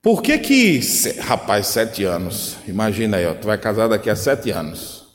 [0.01, 0.79] Por que que,
[1.19, 5.05] rapaz, sete anos, imagina aí, ó, tu vai casar daqui a sete anos.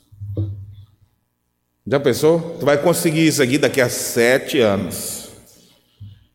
[1.87, 2.57] Já pensou?
[2.59, 5.29] Tu vai conseguir isso aqui daqui a sete anos.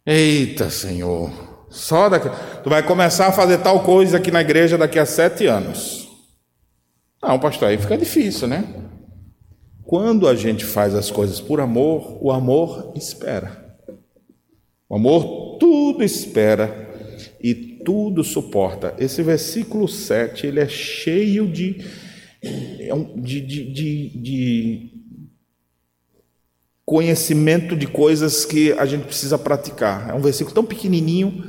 [0.05, 1.31] Eita, Senhor.
[1.71, 2.29] Só daqui.
[2.65, 6.09] Tu vai começar a fazer tal coisa aqui na igreja daqui a sete anos.
[7.23, 8.65] Não, pastor, aí fica difícil, né?
[9.87, 13.65] Quando a gente faz as coisas por amor, o amor espera.
[14.89, 16.91] O amor tudo espera
[17.41, 18.95] e tudo suporta.
[18.99, 21.85] Esse versículo 7, ele é cheio de,
[23.23, 24.91] de, de, de, de
[26.85, 30.11] conhecimento de coisas que a gente precisa praticar.
[30.11, 31.45] É um versículo tão pequenininho,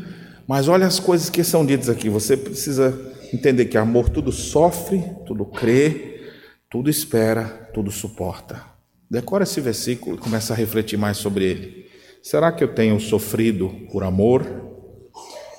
[0.47, 2.07] mas olha as coisas que são ditas aqui.
[2.07, 2.99] Você precisa
[3.33, 6.21] entender que amor tudo sofre, tudo crê,
[6.69, 8.59] tudo espera, tudo suporta.
[9.07, 11.85] Decora esse versículo e começa a refletir mais sobre ele.
[12.23, 14.43] Será que eu tenho sofrido por amor?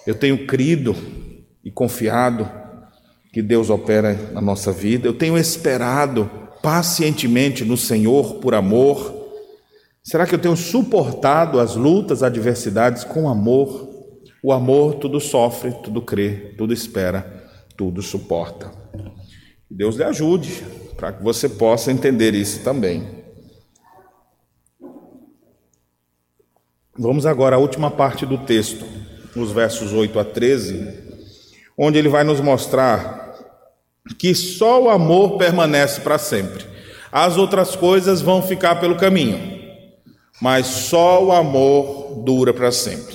[0.05, 0.97] Eu tenho crido
[1.65, 2.51] e confiado
[3.33, 5.07] que Deus opera na nossa vida?
[5.07, 6.29] Eu tenho esperado
[6.61, 9.15] pacientemente no Senhor por amor?
[10.03, 13.89] Será que eu tenho suportado as lutas, adversidades com amor?
[14.43, 18.73] O amor tudo sofre, tudo crê, tudo espera, tudo suporta.
[19.71, 20.65] Deus lhe ajude
[20.99, 23.07] para que você possa entender isso também.
[26.99, 28.85] Vamos agora à última parte do texto,
[29.37, 30.99] os versos 8 a 13,
[31.79, 33.33] onde ele vai nos mostrar
[34.19, 36.67] que só o amor permanece para sempre.
[37.13, 39.39] As outras coisas vão ficar pelo caminho,
[40.41, 43.15] mas só o amor dura para sempre.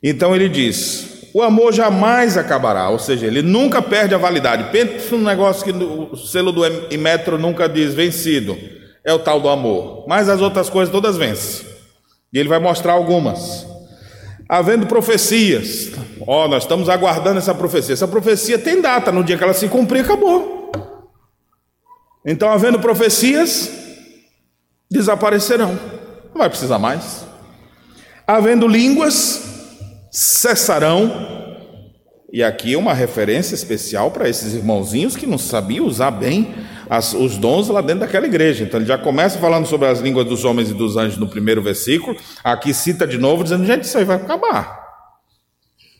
[0.00, 4.70] Então ele diz: o amor jamais acabará, ou seja, ele nunca perde a validade.
[4.70, 6.62] Pensa num negócio que o selo do
[6.92, 8.56] Imetro nunca diz vencido,
[9.04, 10.04] é o tal do amor.
[10.06, 11.66] Mas as outras coisas todas vencem.
[12.32, 13.66] E ele vai mostrar algumas.
[14.48, 15.92] Havendo profecias,
[16.26, 17.94] ó, oh, nós estamos aguardando essa profecia.
[17.94, 20.70] Essa profecia tem data, no dia que ela se cumprir, acabou.
[22.24, 23.70] Então, havendo profecias,
[24.90, 25.78] desaparecerão.
[26.32, 27.24] Não vai precisar mais.
[28.26, 29.51] Havendo línguas,
[30.12, 31.40] cessarão.
[32.30, 36.54] E aqui uma referência especial para esses irmãozinhos que não sabiam usar bem
[36.88, 38.64] as, os dons lá dentro daquela igreja.
[38.64, 41.62] Então ele já começa falando sobre as línguas dos homens e dos anjos no primeiro
[41.62, 42.16] versículo.
[42.44, 44.80] Aqui cita de novo, dizendo: gente, isso aí vai acabar.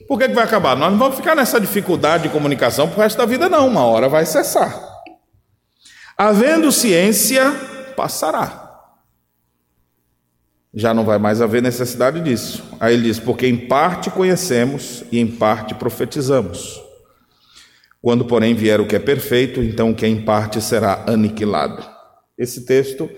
[0.09, 0.77] Por que, que vai acabar?
[0.77, 3.69] Nós não vamos ficar nessa dificuldade de comunicação para o resto da vida, não.
[3.69, 4.91] Uma hora vai cessar.
[6.17, 7.51] Havendo ciência,
[7.97, 8.62] passará
[10.75, 12.64] já não vai mais haver necessidade disso.
[12.81, 16.83] Aí ele diz: porque em parte conhecemos e em parte profetizamos.
[18.01, 21.87] Quando, porém, vier o que é perfeito, então o que é em parte será aniquilado.
[22.37, 23.09] Esse texto,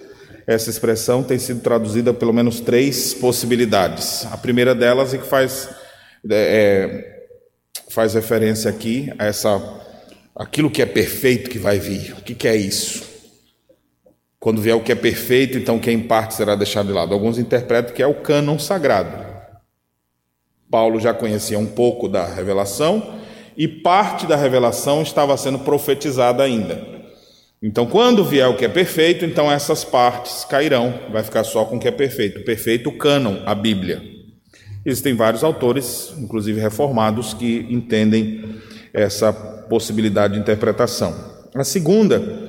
[0.47, 4.27] essa expressão tem sido traduzida pelo menos três possibilidades.
[4.31, 5.71] A primeira delas é que faz,
[6.29, 7.23] é,
[7.89, 9.59] faz referência aqui a essa,
[10.37, 12.13] aquilo que é perfeito que vai vir.
[12.19, 13.14] O que, que é isso?
[14.45, 17.15] Quando vier o que é perfeito, então que em parte será deixado de lado.
[17.15, 19.25] Alguns interpretam que é o cânon sagrado.
[20.71, 23.21] Paulo já conhecia um pouco da revelação
[23.57, 26.79] e parte da revelação estava sendo profetizada ainda.
[27.63, 31.77] Então, quando vier o que é perfeito, então essas partes cairão, vai ficar só com
[31.77, 32.41] o que é perfeito.
[32.41, 34.03] O perfeito cânon, a Bíblia.
[34.85, 38.45] Existem vários autores, inclusive reformados, que entendem
[38.93, 41.33] essa possibilidade de interpretação.
[41.55, 42.44] A segunda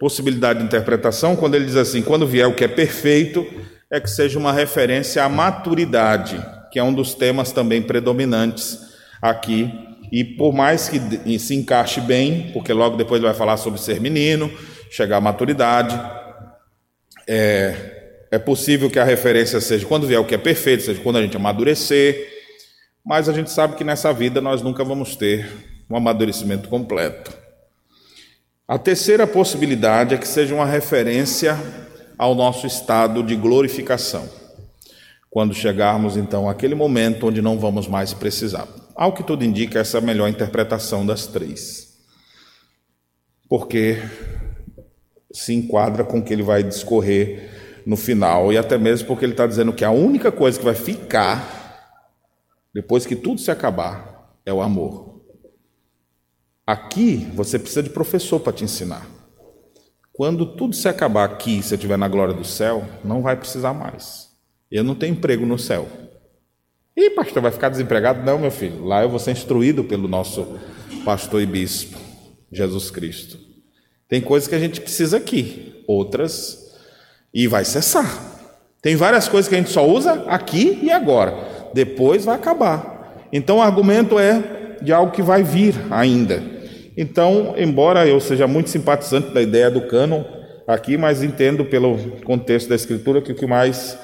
[0.00, 3.46] possibilidade de interpretação quando ele diz assim: quando vier o que é perfeito,
[3.90, 6.42] é que seja uma referência à maturidade,
[6.72, 8.80] que é um dos temas também predominantes
[9.20, 9.70] aqui.
[10.10, 14.00] E por mais que se encaixe bem, porque logo depois ele vai falar sobre ser
[14.00, 14.50] menino,
[14.90, 16.00] chegar à maturidade,
[17.28, 21.16] é, é possível que a referência seja quando vier o que é perfeito, seja quando
[21.16, 22.28] a gente amadurecer,
[23.04, 25.48] mas a gente sabe que nessa vida nós nunca vamos ter
[25.88, 27.39] um amadurecimento completo.
[28.70, 31.58] A terceira possibilidade é que seja uma referência
[32.16, 34.28] ao nosso estado de glorificação,
[35.28, 38.68] quando chegarmos então àquele momento onde não vamos mais precisar.
[38.94, 41.98] Ao que tudo indica, essa é a melhor interpretação das três,
[43.48, 44.00] porque
[45.32, 49.32] se enquadra com o que ele vai discorrer no final, e até mesmo porque ele
[49.32, 51.58] está dizendo que a única coisa que vai ficar
[52.72, 55.19] depois que tudo se acabar, é o amor.
[56.70, 59.04] Aqui você precisa de professor para te ensinar.
[60.12, 63.74] Quando tudo se acabar aqui, se eu estiver na glória do céu, não vai precisar
[63.74, 64.28] mais.
[64.70, 65.88] Eu não tenho emprego no céu.
[66.96, 68.24] E pastor, vai ficar desempregado?
[68.24, 68.84] Não, meu filho.
[68.84, 70.60] Lá eu vou ser instruído pelo nosso
[71.04, 71.98] pastor e bispo,
[72.52, 73.36] Jesus Cristo.
[74.08, 76.72] Tem coisas que a gente precisa aqui, outras,
[77.34, 78.06] e vai cessar.
[78.80, 81.34] Tem várias coisas que a gente só usa aqui e agora,
[81.74, 83.26] depois vai acabar.
[83.32, 86.59] Então o argumento é de algo que vai vir ainda.
[87.00, 90.22] Então, embora eu seja muito simpatizante da ideia do cânon
[90.66, 91.96] aqui, mas entendo pelo
[92.26, 93.96] contexto da Escritura que o que mais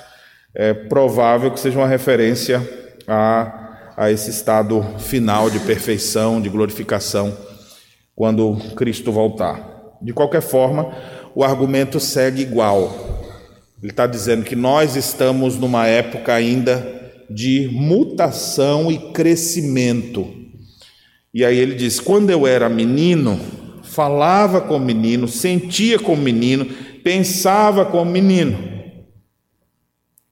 [0.54, 2.66] é provável que seja uma referência
[3.06, 7.36] a, a esse estado final de perfeição, de glorificação,
[8.14, 9.98] quando Cristo voltar.
[10.00, 10.90] De qualquer forma,
[11.34, 12.96] o argumento segue igual.
[13.82, 20.45] Ele está dizendo que nós estamos numa época ainda de mutação e crescimento.
[21.36, 23.38] E aí ele diz: quando eu era menino,
[23.82, 26.64] falava como menino, sentia como menino,
[27.04, 28.56] pensava como menino.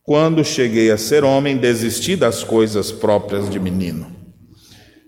[0.02, 4.06] Quando cheguei a ser homem, desisti das coisas próprias de menino.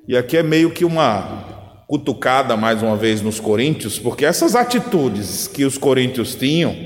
[0.07, 5.49] E aqui é meio que uma cutucada mais uma vez nos coríntios, porque essas atitudes
[5.49, 6.77] que os coríntios tinham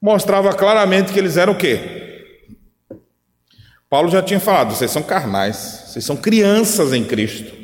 [0.00, 1.78] mostrava claramente que eles eram o quê?
[3.90, 7.59] Paulo já tinha falado, vocês são carnais, vocês são crianças em Cristo.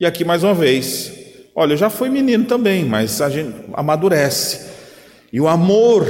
[0.00, 1.12] E aqui mais uma vez,
[1.56, 4.68] olha, eu já fui menino também, mas a gente amadurece.
[5.32, 6.06] E o amor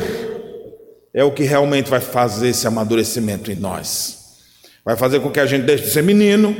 [1.14, 4.18] é o que realmente vai fazer esse amadurecimento em nós.
[4.84, 6.54] Vai fazer com que a gente deixe de ser menino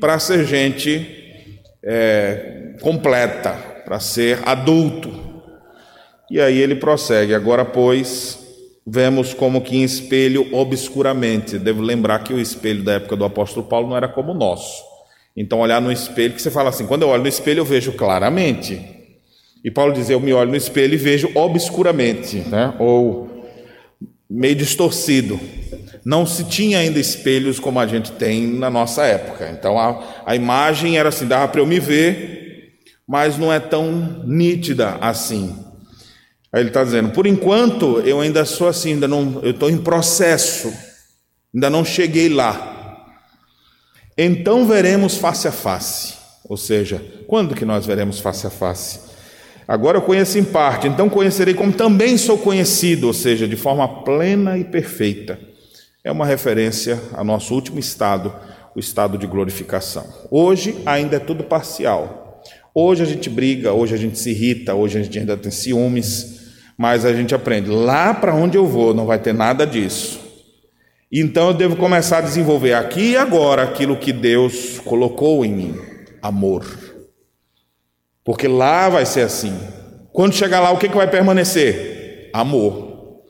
[0.00, 1.06] para ser gente
[1.84, 3.52] é, completa,
[3.84, 5.12] para ser adulto.
[6.28, 8.40] E aí ele prossegue: agora, pois,
[8.84, 11.60] vemos como que em espelho obscuramente.
[11.60, 14.91] Devo lembrar que o espelho da época do apóstolo Paulo não era como o nosso.
[15.36, 17.92] Então, olhar no espelho, que você fala assim: quando eu olho no espelho, eu vejo
[17.92, 18.80] claramente.
[19.64, 22.74] E Paulo diz: eu me olho no espelho e vejo obscuramente, né?
[22.78, 23.32] ou
[24.28, 25.38] meio distorcido.
[26.04, 29.50] Não se tinha ainda espelhos como a gente tem na nossa época.
[29.56, 32.72] Então a, a imagem era assim, dava para eu me ver,
[33.06, 35.54] mas não é tão nítida assim.
[36.52, 39.78] Aí ele está dizendo: por enquanto eu ainda sou assim, ainda não, eu estou em
[39.78, 40.72] processo,
[41.54, 42.71] ainda não cheguei lá.
[44.16, 46.14] Então veremos face a face.
[46.48, 49.00] Ou seja, quando que nós veremos face a face?
[49.66, 54.02] Agora eu conheço em parte, então conhecerei como também sou conhecido, ou seja, de forma
[54.02, 55.38] plena e perfeita.
[56.04, 58.34] É uma referência ao nosso último estado,
[58.74, 60.04] o estado de glorificação.
[60.30, 62.42] Hoje ainda é tudo parcial.
[62.74, 66.40] Hoje a gente briga, hoje a gente se irrita, hoje a gente ainda tem ciúmes,
[66.76, 67.70] mas a gente aprende.
[67.70, 70.21] Lá para onde eu vou não vai ter nada disso.
[71.12, 75.78] Então eu devo começar a desenvolver aqui e agora aquilo que Deus colocou em mim:
[76.22, 76.64] amor.
[78.24, 79.54] Porque lá vai ser assim.
[80.10, 82.30] Quando chegar lá, o que, que vai permanecer?
[82.32, 83.20] Amor.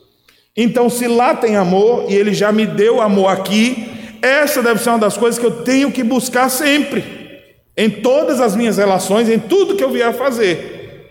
[0.55, 3.89] Então, se lá tem amor e ele já me deu amor aqui,
[4.21, 7.03] essa deve ser uma das coisas que eu tenho que buscar sempre,
[7.75, 11.09] em todas as minhas relações, em tudo que eu vier a fazer.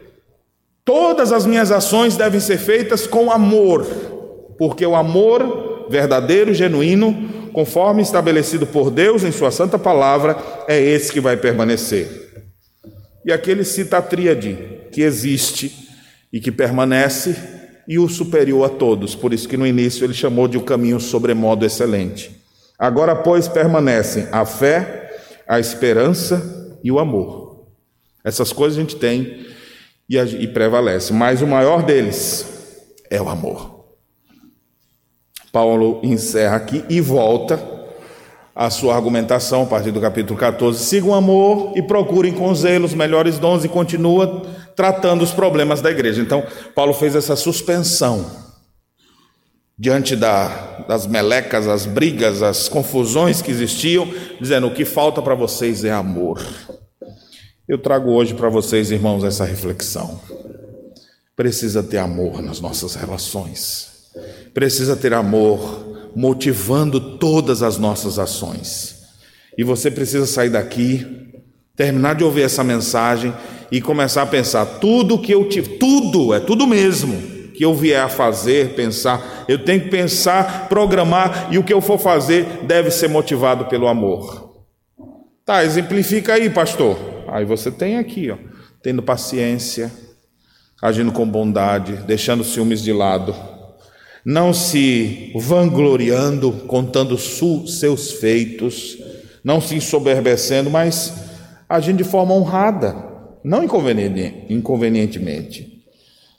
[0.84, 3.84] Todas as minhas ações devem ser feitas com amor,
[4.58, 11.12] porque o amor verdadeiro, genuíno, conforme estabelecido por Deus em Sua Santa Palavra, é esse
[11.12, 12.30] que vai permanecer.
[13.24, 14.58] E aqui ele cita a tríade
[14.90, 15.88] que existe
[16.32, 17.36] e que permanece
[17.86, 19.14] e o superior a todos.
[19.14, 22.42] Por isso que no início ele chamou de o caminho sobremodo excelente.
[22.78, 25.10] Agora, pois, permanecem a fé,
[25.46, 27.66] a esperança e o amor.
[28.24, 29.46] Essas coisas a gente tem
[30.08, 32.46] e prevalece, mas o maior deles
[33.08, 33.71] é o amor.
[35.52, 37.62] Paulo encerra aqui e volta
[38.54, 40.82] a sua argumentação a partir do capítulo 14.
[40.82, 44.42] Sigam amor e procurem com zelo os melhores dons e continua
[44.74, 46.22] tratando os problemas da igreja.
[46.22, 46.42] Então,
[46.74, 48.24] Paulo fez essa suspensão
[49.78, 54.08] diante da, das melecas, as brigas, as confusões que existiam,
[54.40, 56.40] dizendo: o que falta para vocês é amor.
[57.68, 60.20] Eu trago hoje para vocês, irmãos, essa reflexão.
[61.34, 63.91] Precisa ter amor nas nossas relações,
[64.54, 69.02] precisa ter amor motivando todas as nossas ações.
[69.56, 71.06] E você precisa sair daqui,
[71.76, 73.32] terminar de ouvir essa mensagem
[73.70, 78.00] e começar a pensar: tudo que eu tive, tudo, é tudo mesmo que eu vier
[78.00, 82.90] a fazer, pensar, eu tenho que pensar, programar e o que eu for fazer deve
[82.90, 84.64] ser motivado pelo amor.
[85.44, 86.96] Tá, exemplifica aí, pastor.
[87.28, 88.38] Aí você tem aqui, ó,
[88.82, 89.92] tendo paciência,
[90.80, 93.51] agindo com bondade, deixando ciúmes de lado
[94.24, 98.98] não se vangloriando, contando seus feitos,
[99.42, 101.12] não se ensoberbecendo, mas
[101.68, 102.94] agindo de forma honrada,
[103.42, 105.70] não inconvenientemente.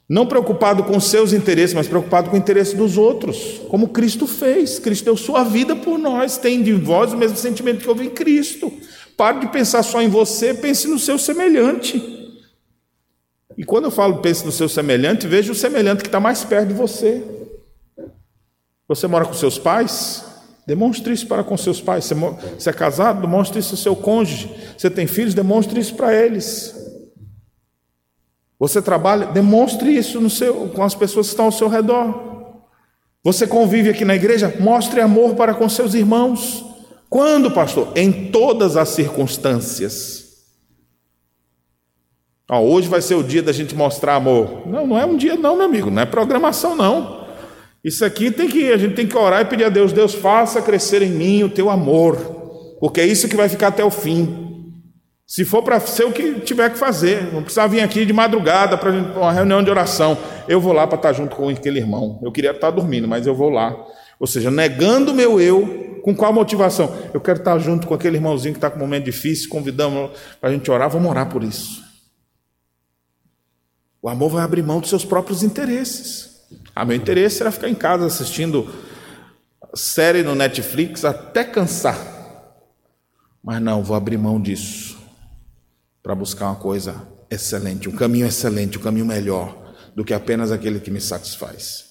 [0.08, 4.78] Não preocupado com seus interesses, mas preocupado com o interesse dos outros, como Cristo fez.
[4.78, 8.10] Cristo deu sua vida por nós, tem de vós o mesmo sentimento que houve em
[8.10, 8.72] Cristo.
[9.18, 12.02] Pare de pensar só em você, pense no seu semelhante.
[13.58, 16.68] E quando eu falo pense no seu semelhante, veja o semelhante que está mais perto
[16.68, 17.24] de você.
[18.88, 20.26] Você mora com seus pais?
[20.66, 22.06] Demonstre isso para com seus pais.
[22.06, 23.22] Você, é casado?
[23.22, 24.50] Demonstre isso ao seu cônjuge.
[24.78, 25.34] Você tem filhos?
[25.34, 26.74] Demonstre isso para eles.
[28.60, 29.28] Você trabalha?
[29.28, 32.32] Demonstre isso no seu, com as pessoas que estão ao seu redor.
[33.24, 34.56] Você convive aqui na igreja?
[34.60, 36.66] Mostre amor para com seus irmãos.
[37.10, 37.92] Quando, pastor?
[37.96, 40.24] Em todas as circunstâncias.
[42.50, 44.68] Ó, hoje vai ser o dia da gente mostrar amor.
[44.68, 45.92] Não, não é um dia, não, meu amigo.
[45.92, 47.23] Não é programação, não.
[47.84, 50.62] Isso aqui tem que a gente tem que orar e pedir a Deus, Deus faça
[50.62, 52.16] crescer em mim o teu amor,
[52.80, 54.44] porque é isso que vai ficar até o fim.
[55.26, 58.78] Se for para ser o que tiver que fazer, não precisa vir aqui de madrugada
[58.78, 60.18] para uma reunião de oração.
[60.48, 62.20] Eu vou lá para estar junto com aquele irmão.
[62.22, 63.76] Eu queria estar dormindo, mas eu vou lá.
[64.20, 66.94] Ou seja, negando o meu eu, com qual motivação?
[67.14, 70.50] Eu quero estar junto com aquele irmãozinho que está com um momento difícil, convidamos para
[70.50, 71.82] a gente orar, vamos orar por isso.
[74.02, 76.33] O amor vai abrir mão dos seus próprios interesses.
[76.76, 78.68] Ah, meu interesse era ficar em casa assistindo
[79.76, 81.98] série no Netflix até cansar.
[83.44, 84.98] Mas não, vou abrir mão disso
[86.02, 90.80] para buscar uma coisa excelente, um caminho excelente, um caminho melhor do que apenas aquele
[90.80, 91.86] que me satisfaz.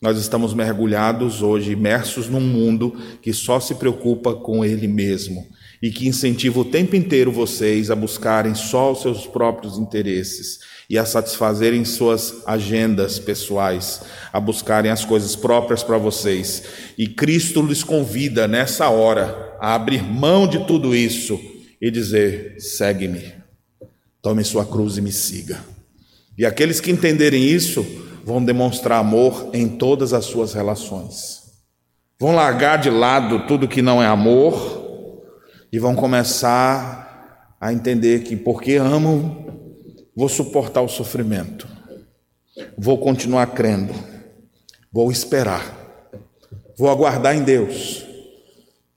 [0.00, 5.46] Nós estamos mergulhados hoje, imersos num mundo que só se preocupa com ele mesmo
[5.82, 10.96] e que incentiva o tempo inteiro vocês a buscarem só os seus próprios interesses e
[10.96, 16.62] a satisfazerem suas agendas pessoais, a buscarem as coisas próprias para vocês.
[16.96, 21.38] E Cristo lhes convida nessa hora a abrir mão de tudo isso
[21.80, 23.34] e dizer: segue-me,
[24.22, 25.58] tome sua cruz e me siga.
[26.38, 27.84] E aqueles que entenderem isso
[28.24, 31.48] vão demonstrar amor em todas as suas relações.
[32.18, 34.86] Vão largar de lado tudo que não é amor
[35.70, 39.57] e vão começar a entender que porque amam
[40.18, 41.68] Vou suportar o sofrimento.
[42.76, 43.94] Vou continuar crendo.
[44.92, 46.10] Vou esperar.
[46.76, 48.04] Vou aguardar em Deus.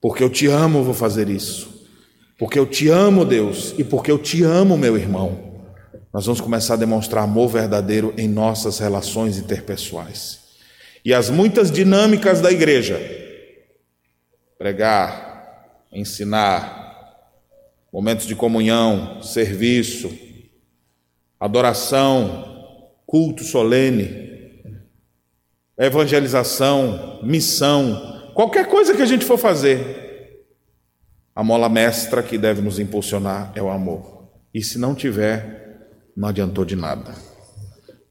[0.02, 1.86] Porque eu te amo, vou fazer isso.
[2.40, 5.62] Porque eu te amo, Deus, e porque eu te amo, meu irmão.
[6.12, 10.40] Nós vamos começar a demonstrar amor verdadeiro em nossas relações interpessoais.
[11.06, 13.00] E as muitas dinâmicas da igreja:
[14.58, 17.30] pregar, ensinar,
[17.94, 20.31] momentos de comunhão, serviço,
[21.42, 24.62] adoração, culto solene,
[25.76, 30.46] evangelização, missão, qualquer coisa que a gente for fazer,
[31.34, 34.30] a mola mestra que deve nos impulsionar é o amor.
[34.54, 37.16] E se não tiver, não adiantou de nada.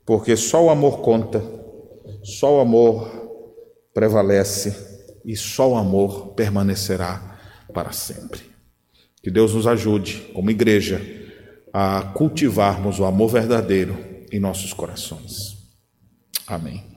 [0.05, 1.41] Porque só o amor conta,
[2.24, 3.09] só o amor
[3.95, 4.74] prevalece
[5.24, 7.39] e só o amor permanecerá
[7.72, 8.41] para sempre.
[9.22, 11.20] Que Deus nos ajude, como igreja,
[11.73, 13.97] a cultivarmos o amor verdadeiro
[14.33, 15.57] em nossos corações.
[16.47, 16.89] Amém.